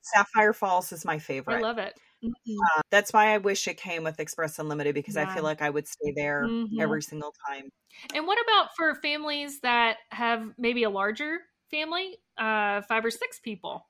Sapphire 0.02 0.54
Falls 0.54 0.93
is 0.93 1.04
my 1.04 1.19
favorite. 1.19 1.58
I 1.58 1.60
love 1.60 1.80
it. 1.80 1.99
Mm-hmm. 2.23 2.58
Uh, 2.78 2.82
that's 2.89 3.12
why 3.12 3.34
I 3.34 3.38
wish 3.39 3.67
it 3.67 3.76
came 3.76 4.04
with 4.04 4.21
Express 4.21 4.58
Unlimited 4.58 4.95
because 4.95 5.15
yeah. 5.15 5.30
I 5.30 5.36
feel 5.36 5.43
like 5.43 5.62
I 5.62 5.69
would 5.69 5.88
stay 5.88 6.13
there 6.15 6.45
mm-hmm. 6.45 6.80
every 6.80 7.02
single 7.02 7.34
time. 7.49 7.69
And 8.15 8.26
what 8.26 8.38
about 8.47 8.69
for 8.78 8.95
families 8.95 9.60
that 9.62 9.97
have 10.10 10.54
maybe 10.58 10.84
a 10.84 10.89
larger 10.89 11.39
family, 11.73 12.17
uh, 12.38 12.81
five 12.83 13.03
or 13.03 13.12
six 13.12 13.39
people. 13.39 13.88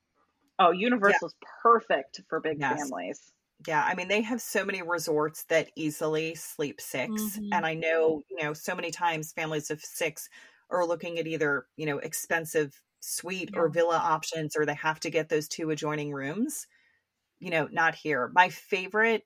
Oh, 0.60 0.72
Universal's 0.72 1.36
yeah. 1.42 1.50
perfect 1.62 2.22
for 2.30 2.40
big 2.40 2.58
yes. 2.60 2.80
families. 2.80 3.34
Yeah, 3.68 3.84
I 3.84 3.96
mean 3.96 4.08
they 4.08 4.22
have 4.22 4.42
so 4.42 4.66
many 4.66 4.82
resorts 4.82 5.46
that 5.46 5.70
easily 5.76 6.36
sleep 6.36 6.82
6 6.82 7.12
mm-hmm. 7.12 7.54
and 7.54 7.66
I 7.66 7.76
know 7.76 8.24
you 8.30 8.44
know 8.44 8.54
so 8.54 8.76
many 8.76 8.92
times 8.92 9.32
families 9.32 9.72
of 9.72 9.80
six 9.82 10.28
are 10.70 10.86
looking 10.86 11.18
at 11.18 11.28
either 11.28 11.66
you 11.78 11.86
know 11.86 12.00
expensive 12.00 12.74
suite 13.00 13.52
yeah. 13.54 13.60
or 13.60 13.70
villa 13.70 13.96
options 13.98 14.56
or 14.56 14.66
they 14.66 14.74
have 14.74 15.00
to 15.02 15.10
get 15.10 15.30
those 15.30 15.48
two 15.48 15.70
adjoining 15.70 16.12
rooms. 16.12 16.68
You 17.40 17.52
know, 17.52 17.68
not 17.72 17.96
here. 17.96 18.32
My 18.34 18.50
favorite, 18.50 19.24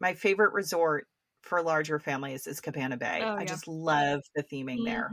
my 0.00 0.14
favorite 0.14 0.52
resort 0.52 1.06
for 1.42 1.62
larger 1.62 1.98
families 1.98 2.46
is 2.46 2.60
Cabana 2.60 2.96
Bay. 2.96 3.20
Oh, 3.22 3.34
yeah. 3.34 3.34
I 3.34 3.44
just 3.44 3.68
love 3.68 4.22
the 4.34 4.42
theming 4.42 4.78
mm-hmm. 4.78 4.84
there. 4.84 5.10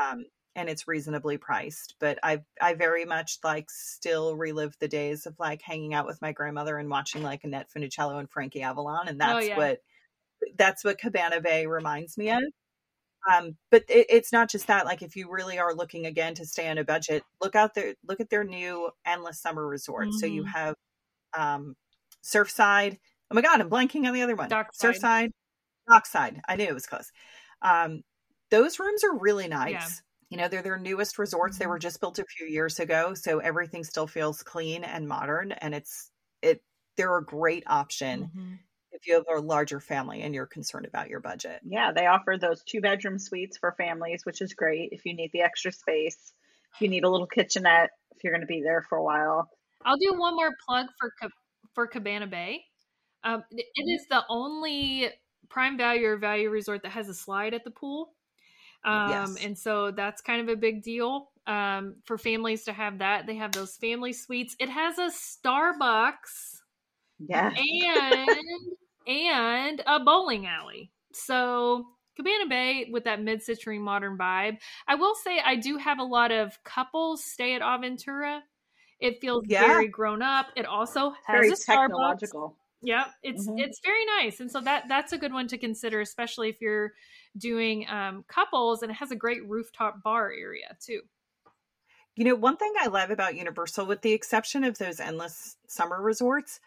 Um, 0.00 0.24
and 0.56 0.68
it's 0.68 0.88
reasonably 0.88 1.38
priced. 1.38 1.96
But 1.98 2.18
I 2.22 2.42
I 2.60 2.74
very 2.74 3.04
much 3.04 3.38
like 3.42 3.70
still 3.70 4.36
relive 4.36 4.76
the 4.78 4.88
days 4.88 5.26
of 5.26 5.38
like 5.38 5.62
hanging 5.62 5.94
out 5.94 6.06
with 6.06 6.22
my 6.22 6.32
grandmother 6.32 6.76
and 6.78 6.90
watching 6.90 7.22
like 7.22 7.44
Annette 7.44 7.68
Funicello 7.74 8.18
and 8.18 8.30
Frankie 8.30 8.62
Avalon, 8.62 9.08
and 9.08 9.20
oh, 9.20 9.26
that's 9.26 9.44
oh, 9.44 9.48
yeah. 9.48 9.56
what 9.56 9.82
that's 10.56 10.84
what 10.84 10.98
Cabana 10.98 11.40
Bay 11.40 11.66
reminds 11.66 12.16
me 12.18 12.30
of. 12.30 12.42
Um, 13.30 13.56
but 13.70 13.84
it, 13.88 14.06
it's 14.10 14.32
not 14.32 14.50
just 14.50 14.66
that. 14.66 14.84
Like, 14.84 15.02
if 15.02 15.16
you 15.16 15.30
really 15.30 15.58
are 15.58 15.74
looking 15.74 16.06
again 16.06 16.34
to 16.34 16.44
stay 16.44 16.68
on 16.68 16.78
a 16.78 16.84
budget, 16.84 17.24
look 17.40 17.56
out 17.56 17.74
there. 17.74 17.94
Look 18.06 18.20
at 18.20 18.30
their 18.30 18.44
new 18.44 18.90
endless 19.06 19.40
summer 19.40 19.66
resort. 19.66 20.08
Mm-hmm. 20.08 20.18
So 20.18 20.26
you 20.26 20.42
mm-hmm. 20.42 20.50
have 20.50 20.74
um, 21.36 21.76
Surfside. 22.22 22.98
Oh 23.30 23.34
my 23.34 23.40
God, 23.40 23.60
I'm 23.60 23.70
blanking 23.70 24.06
on 24.06 24.12
the 24.12 24.22
other 24.22 24.36
one. 24.36 24.48
Dockside. 24.48 24.96
Surfside, 24.96 25.30
Dockside. 25.88 26.40
I 26.46 26.56
knew 26.56 26.64
it 26.64 26.74
was 26.74 26.86
close. 26.86 27.10
Um, 27.62 28.02
those 28.50 28.78
rooms 28.78 29.02
are 29.04 29.16
really 29.16 29.48
nice. 29.48 29.72
Yeah. 29.72 29.88
You 30.34 30.42
know, 30.42 30.48
they're 30.48 30.62
their 30.62 30.78
newest 30.78 31.18
resorts. 31.18 31.56
Mm-hmm. 31.56 31.62
They 31.62 31.66
were 31.68 31.78
just 31.78 32.00
built 32.00 32.18
a 32.18 32.24
few 32.24 32.46
years 32.46 32.80
ago, 32.80 33.14
so 33.14 33.38
everything 33.38 33.84
still 33.84 34.06
feels 34.06 34.42
clean 34.42 34.84
and 34.84 35.08
modern, 35.08 35.52
and 35.52 35.74
it's 35.74 36.10
it. 36.42 36.62
They're 36.96 37.16
a 37.16 37.24
great 37.24 37.64
option 37.66 38.24
mm-hmm 38.24 38.54
if 38.94 39.08
you 39.08 39.14
have 39.14 39.24
a 39.36 39.40
larger 39.40 39.80
family 39.80 40.22
and 40.22 40.34
you're 40.34 40.46
concerned 40.46 40.86
about 40.86 41.10
your 41.10 41.20
budget. 41.20 41.60
Yeah, 41.64 41.92
they 41.92 42.06
offer 42.06 42.38
those 42.38 42.62
two 42.62 42.80
bedroom 42.80 43.18
suites 43.18 43.58
for 43.58 43.72
families, 43.72 44.24
which 44.24 44.40
is 44.40 44.54
great 44.54 44.90
if 44.92 45.04
you 45.04 45.14
need 45.14 45.30
the 45.32 45.42
extra 45.42 45.72
space, 45.72 46.32
if 46.74 46.80
you 46.80 46.88
need 46.88 47.04
a 47.04 47.10
little 47.10 47.26
kitchenette, 47.26 47.90
if 48.16 48.22
you're 48.22 48.32
going 48.32 48.40
to 48.40 48.46
be 48.46 48.62
there 48.62 48.82
for 48.88 48.96
a 48.96 49.02
while. 49.02 49.50
I'll 49.84 49.98
do 49.98 50.14
one 50.16 50.34
more 50.34 50.52
plug 50.66 50.86
for 50.98 51.10
for 51.74 51.86
Cabana 51.86 52.26
Bay. 52.26 52.64
Um, 53.24 53.42
it 53.50 53.66
is 53.76 54.06
the 54.08 54.22
only 54.28 55.10
prime 55.48 55.76
value 55.76 56.06
or 56.06 56.16
value 56.16 56.48
resort 56.48 56.82
that 56.82 56.92
has 56.92 57.08
a 57.08 57.14
slide 57.14 57.52
at 57.52 57.64
the 57.64 57.70
pool. 57.70 58.14
Um, 58.84 59.10
yes. 59.10 59.36
And 59.44 59.58
so 59.58 59.90
that's 59.90 60.20
kind 60.20 60.40
of 60.40 60.48
a 60.48 60.56
big 60.56 60.82
deal 60.82 61.30
um, 61.46 61.96
for 62.04 62.18
families 62.18 62.64
to 62.64 62.72
have 62.72 62.98
that. 62.98 63.26
They 63.26 63.36
have 63.36 63.52
those 63.52 63.76
family 63.76 64.12
suites. 64.12 64.56
It 64.58 64.68
has 64.68 64.98
a 64.98 65.10
Starbucks. 65.10 66.60
Yeah. 67.18 67.50
And 67.50 68.28
and 69.06 69.82
a 69.86 70.00
bowling 70.00 70.46
alley. 70.46 70.90
So 71.12 71.86
Cabana 72.16 72.46
Bay 72.48 72.88
with 72.90 73.04
that 73.04 73.22
mid-century 73.22 73.78
modern 73.78 74.18
vibe. 74.18 74.58
I 74.86 74.94
will 74.96 75.14
say 75.14 75.40
I 75.44 75.56
do 75.56 75.76
have 75.76 75.98
a 75.98 76.04
lot 76.04 76.30
of 76.30 76.62
couples 76.64 77.24
stay 77.24 77.54
at 77.54 77.62
Aventura. 77.62 78.40
It 79.00 79.20
feels 79.20 79.44
yeah. 79.46 79.66
very 79.66 79.88
grown 79.88 80.22
up. 80.22 80.46
It 80.56 80.66
also 80.66 81.10
has 81.26 81.40
very 81.40 81.50
a 81.50 81.56
technological. 81.56 82.56
Yeah, 82.82 83.06
it's 83.22 83.48
mm-hmm. 83.48 83.58
it's 83.58 83.80
very 83.82 84.04
nice, 84.20 84.40
and 84.40 84.50
so 84.50 84.60
that 84.60 84.84
that's 84.88 85.12
a 85.12 85.18
good 85.18 85.32
one 85.32 85.48
to 85.48 85.58
consider, 85.58 86.00
especially 86.00 86.50
if 86.50 86.60
you're 86.60 86.92
doing 87.36 87.86
um, 87.88 88.24
couples, 88.28 88.82
and 88.82 88.90
it 88.90 88.94
has 88.94 89.10
a 89.10 89.16
great 89.16 89.48
rooftop 89.48 90.02
bar 90.02 90.32
area 90.32 90.76
too. 90.80 91.00
You 92.16 92.24
know, 92.24 92.34
one 92.36 92.56
thing 92.56 92.72
I 92.78 92.86
love 92.86 93.10
about 93.10 93.36
Universal, 93.36 93.86
with 93.86 94.02
the 94.02 94.12
exception 94.12 94.62
of 94.62 94.78
those 94.78 95.00
endless 95.00 95.56
summer 95.66 96.00
resorts, 96.00 96.60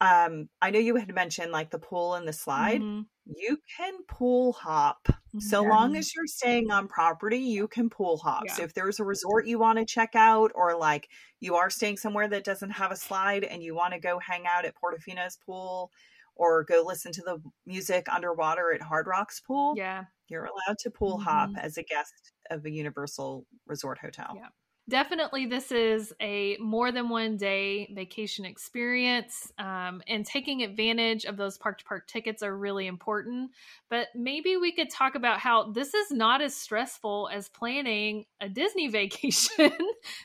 um 0.00 0.48
i 0.60 0.70
know 0.70 0.78
you 0.78 0.96
had 0.96 1.14
mentioned 1.14 1.52
like 1.52 1.70
the 1.70 1.78
pool 1.78 2.14
and 2.14 2.26
the 2.26 2.32
slide 2.32 2.80
mm-hmm. 2.80 3.02
you 3.36 3.58
can 3.76 3.94
pool 4.08 4.52
hop 4.52 5.08
so 5.38 5.62
yeah. 5.62 5.68
long 5.68 5.96
as 5.96 6.14
you're 6.14 6.26
staying 6.26 6.70
on 6.70 6.88
property 6.88 7.38
you 7.38 7.68
can 7.68 7.88
pool 7.88 8.16
hop 8.16 8.42
yeah. 8.46 8.54
so 8.54 8.62
if 8.62 8.74
there's 8.74 8.98
a 8.98 9.04
resort 9.04 9.46
you 9.46 9.58
want 9.58 9.78
to 9.78 9.84
check 9.84 10.10
out 10.14 10.50
or 10.54 10.76
like 10.76 11.08
you 11.40 11.54
are 11.54 11.70
staying 11.70 11.96
somewhere 11.96 12.28
that 12.28 12.44
doesn't 12.44 12.70
have 12.70 12.90
a 12.90 12.96
slide 12.96 13.44
and 13.44 13.62
you 13.62 13.74
want 13.74 13.92
to 13.92 14.00
go 14.00 14.18
hang 14.18 14.44
out 14.46 14.64
at 14.64 14.74
portofino's 14.74 15.38
pool 15.46 15.92
or 16.34 16.64
go 16.64 16.82
listen 16.84 17.12
to 17.12 17.22
the 17.22 17.40
music 17.64 18.06
underwater 18.12 18.72
at 18.72 18.82
hard 18.82 19.06
rocks 19.06 19.40
pool 19.40 19.74
yeah 19.76 20.04
you're 20.28 20.44
allowed 20.44 20.78
to 20.78 20.90
pool 20.90 21.18
mm-hmm. 21.18 21.24
hop 21.24 21.50
as 21.58 21.76
a 21.76 21.82
guest 21.82 22.32
of 22.50 22.64
a 22.64 22.70
universal 22.70 23.46
resort 23.66 23.98
hotel 23.98 24.34
yeah 24.36 24.48
definitely 24.88 25.46
this 25.46 25.72
is 25.72 26.12
a 26.20 26.56
more 26.58 26.92
than 26.92 27.08
one 27.08 27.36
day 27.36 27.90
vacation 27.94 28.44
experience 28.44 29.50
um, 29.58 30.02
and 30.06 30.26
taking 30.26 30.62
advantage 30.62 31.24
of 31.24 31.36
those 31.36 31.56
park 31.56 31.78
to 31.78 31.84
park 31.84 32.06
tickets 32.06 32.42
are 32.42 32.56
really 32.56 32.86
important 32.86 33.50
but 33.88 34.08
maybe 34.14 34.56
we 34.56 34.72
could 34.72 34.90
talk 34.90 35.14
about 35.14 35.38
how 35.38 35.72
this 35.72 35.94
is 35.94 36.10
not 36.10 36.42
as 36.42 36.54
stressful 36.54 37.30
as 37.32 37.48
planning 37.48 38.26
a 38.40 38.48
disney 38.48 38.88
vacation 38.94 39.72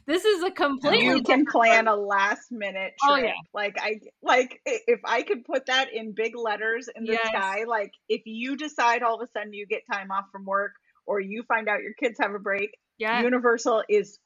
this 0.05 0.25
is 0.25 0.43
a 0.43 0.51
completely 0.51 1.05
you 1.05 1.23
can 1.23 1.45
plan 1.45 1.87
a 1.87 1.95
last 1.95 2.51
minute 2.51 2.93
trip. 3.01 3.11
oh 3.11 3.15
yeah 3.15 3.31
like 3.53 3.77
i 3.79 3.99
like 4.21 4.61
if 4.65 4.99
i 5.05 5.21
could 5.21 5.45
put 5.45 5.65
that 5.67 5.93
in 5.93 6.11
big 6.11 6.35
letters 6.35 6.89
in 6.95 7.05
the 7.05 7.13
yes. 7.13 7.27
sky 7.27 7.63
like 7.65 7.91
if 8.09 8.21
you 8.25 8.57
decide 8.57 9.03
all 9.03 9.15
of 9.15 9.21
a 9.21 9.31
sudden 9.31 9.53
you 9.53 9.65
get 9.65 9.81
time 9.91 10.11
off 10.11 10.25
from 10.31 10.45
work 10.45 10.73
or 11.05 11.21
you 11.21 11.43
find 11.43 11.69
out 11.69 11.81
your 11.81 11.93
kids 11.93 12.17
have 12.19 12.33
a 12.33 12.39
break 12.39 12.77
yeah. 12.97 13.21
universal 13.21 13.81
is 13.87 14.19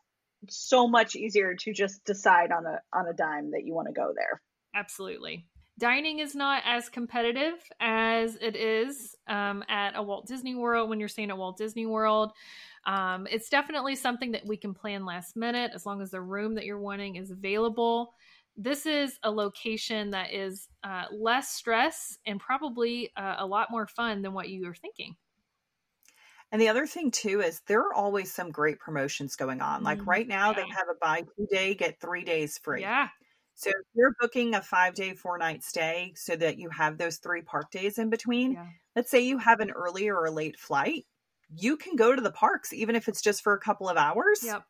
so 0.49 0.87
much 0.87 1.15
easier 1.15 1.55
to 1.55 1.73
just 1.73 2.03
decide 2.05 2.51
on 2.51 2.65
a 2.65 2.79
on 2.93 3.07
a 3.07 3.13
dime 3.13 3.51
that 3.51 3.65
you 3.65 3.73
want 3.73 3.87
to 3.87 3.93
go 3.93 4.13
there. 4.15 4.41
Absolutely. 4.75 5.45
Dining 5.79 6.19
is 6.19 6.35
not 6.35 6.61
as 6.65 6.87
competitive 6.87 7.55
as 7.79 8.37
it 8.39 8.55
is 8.55 9.15
um, 9.27 9.63
at 9.67 9.95
a 9.95 10.03
Walt 10.03 10.27
Disney 10.27 10.53
World 10.53 10.87
when 10.87 10.99
you're 10.99 11.09
staying 11.09 11.31
at 11.31 11.37
Walt 11.37 11.57
Disney 11.57 11.87
World. 11.87 12.31
Um, 12.85 13.27
it's 13.31 13.49
definitely 13.49 13.95
something 13.95 14.31
that 14.33 14.45
we 14.45 14.55
can 14.55 14.73
plan 14.73 15.03
last 15.03 15.35
minute 15.35 15.71
as 15.73 15.85
long 15.85 16.01
as 16.01 16.11
the 16.11 16.21
room 16.21 16.53
that 16.55 16.65
you're 16.65 16.79
wanting 16.79 17.15
is 17.15 17.31
available. 17.31 18.13
This 18.55 18.85
is 18.85 19.17
a 19.23 19.31
location 19.31 20.11
that 20.11 20.31
is 20.31 20.67
uh, 20.83 21.05
less 21.11 21.49
stress 21.49 22.19
and 22.27 22.39
probably 22.39 23.09
uh, 23.17 23.37
a 23.39 23.45
lot 23.45 23.71
more 23.71 23.87
fun 23.87 24.21
than 24.21 24.33
what 24.33 24.49
you 24.49 24.67
are 24.69 24.75
thinking. 24.75 25.15
And 26.53 26.61
the 26.61 26.69
other 26.69 26.85
thing 26.85 27.09
too 27.09 27.41
is 27.41 27.61
there 27.65 27.81
are 27.81 27.93
always 27.95 28.31
some 28.31 28.51
great 28.51 28.79
promotions 28.79 29.35
going 29.35 29.59
on. 29.59 29.81
Like 29.81 29.97
mm, 29.97 30.05
right 30.05 30.27
now, 30.27 30.51
yeah. 30.51 30.57
they 30.57 30.69
have 30.69 30.87
a 30.87 30.93
buy 31.01 31.23
two 31.35 31.47
day, 31.51 31.73
get 31.73 31.99
three 31.99 32.23
days 32.23 32.59
free. 32.59 32.81
Yeah. 32.81 33.07
So 33.55 33.71
if 33.71 33.87
you're 33.95 34.13
booking 34.19 34.53
a 34.53 34.61
five 34.61 34.93
day, 34.93 35.15
four 35.15 35.39
night 35.39 35.63
stay 35.63 36.13
so 36.15 36.35
that 36.35 36.59
you 36.59 36.69
have 36.69 36.99
those 36.99 37.17
three 37.17 37.41
park 37.41 37.71
days 37.71 37.97
in 37.97 38.11
between, 38.11 38.51
yeah. 38.51 38.67
let's 38.95 39.09
say 39.09 39.21
you 39.21 39.39
have 39.39 39.61
an 39.61 39.71
early 39.71 40.09
or 40.09 40.25
a 40.25 40.31
late 40.31 40.59
flight, 40.59 41.07
you 41.57 41.75
can 41.75 41.95
go 41.95 42.15
to 42.15 42.21
the 42.21 42.31
parks 42.31 42.71
even 42.71 42.95
if 42.95 43.07
it's 43.07 43.23
just 43.23 43.41
for 43.41 43.53
a 43.53 43.59
couple 43.59 43.89
of 43.89 43.97
hours. 43.97 44.43
Yep. 44.43 44.63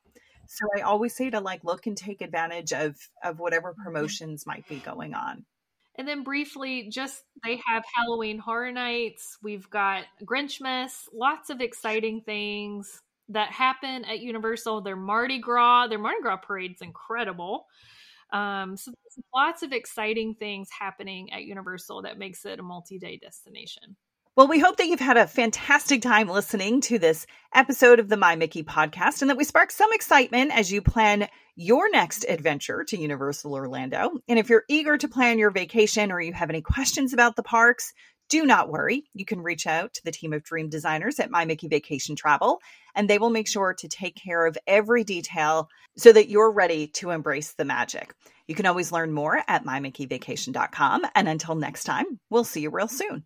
So 0.48 0.66
I 0.78 0.82
always 0.82 1.14
say 1.14 1.32
to 1.32 1.42
like 1.42 1.66
look 1.66 1.86
and 1.86 1.98
take 1.98 2.22
advantage 2.22 2.72
of 2.72 2.96
of 3.26 3.40
whatever 3.40 3.74
mm-hmm. 3.74 3.84
promotions 3.84 4.46
might 4.48 4.66
be 4.70 4.78
going 4.78 5.16
on. 5.16 5.44
And 5.96 6.08
then 6.08 6.24
briefly, 6.24 6.90
just 6.90 7.24
they 7.44 7.62
have 7.68 7.84
Halloween 7.96 8.40
Horror 8.40 8.72
Nights. 8.72 9.38
We've 9.44 9.70
got 9.70 10.06
Grinchmas, 10.26 11.08
lots 11.14 11.50
of 11.50 11.62
exciting 11.62 12.22
things 12.22 13.02
that 13.30 13.52
happen 13.52 14.04
at 14.06 14.20
Universal. 14.20 14.82
Their 14.82 14.96
Mardi 14.96 15.40
Gras, 15.40 15.88
their 15.88 16.00
Mardi 16.00 16.22
Gras 16.22 16.38
parade's 16.38 16.82
incredible. 16.82 17.68
Um, 18.32 18.76
so 18.76 18.92
lots 19.36 19.62
of 19.62 19.72
exciting 19.72 20.34
things 20.34 20.68
happening 20.78 21.32
at 21.32 21.44
Universal 21.44 22.02
that 22.02 22.18
makes 22.18 22.44
it 22.46 22.60
a 22.60 22.64
multi-day 22.64 23.18
destination. 23.18 23.96
Well, 24.36 24.48
we 24.48 24.58
hope 24.58 24.78
that 24.78 24.88
you've 24.88 25.00
had 25.00 25.18
a 25.18 25.28
fantastic 25.28 26.02
time 26.02 26.28
listening 26.28 26.82
to 26.82 26.98
this 26.98 27.28
episode 27.54 28.00
of 28.00 28.10
the 28.10 28.18
My 28.18 28.36
Mickey 28.36 28.64
podcast 28.64 29.22
and 29.22 29.30
that 29.30 29.38
we 29.38 29.44
spark 29.44 29.70
some 29.70 29.94
excitement 29.94 30.52
as 30.52 30.72
you 30.72 30.82
plan 30.82 31.28
your 31.56 31.92
next 31.92 32.26
adventure 32.28 32.84
to 32.86 32.98
Universal 32.98 33.54
Orlando. 33.54 34.10
And 34.28 34.40
if 34.40 34.50
you're 34.50 34.64
eager 34.68 34.98
to 34.98 35.08
plan 35.08 35.38
your 35.38 35.52
vacation 35.52 36.12
or 36.12 36.20
you 36.20 36.34
have 36.34 36.50
any 36.50 36.62
questions 36.62 37.14
about 37.14 37.36
the 37.36 37.44
parks, 37.44 37.94
do 38.28 38.44
not 38.44 38.72
worry. 38.72 39.04
You 39.14 39.24
can 39.24 39.40
reach 39.40 39.68
out 39.68 39.94
to 39.94 40.02
the 40.04 40.12
team 40.12 40.34
of 40.34 40.42
dream 40.42 40.68
designers 40.68 41.20
at 41.20 41.30
My 41.30 41.46
Mickey 41.46 41.68
Vacation 41.68 42.16
Travel, 42.16 42.60
and 42.96 43.08
they 43.08 43.20
will 43.20 43.30
make 43.30 43.48
sure 43.48 43.76
to 43.76 43.88
take 43.88 44.16
care 44.16 44.48
of 44.48 44.58
every 44.66 45.04
detail 45.04 45.70
so 45.96 46.12
that 46.12 46.30
you're 46.30 46.52
ready 46.52 46.88
to 46.88 47.12
embrace 47.12 47.54
the 47.54 47.66
magic. 47.66 48.16
You 48.48 48.56
can 48.56 48.66
always 48.66 48.92
learn 48.92 49.14
more 49.14 49.44
at 49.48 49.64
mymickeyvacation.com. 49.64 51.06
And 51.14 51.30
until 51.30 51.54
next 51.54 51.84
time, 51.84 52.20
we'll 52.32 52.44
see 52.44 52.62
you 52.62 52.72
real 52.72 52.88
soon. 52.88 53.26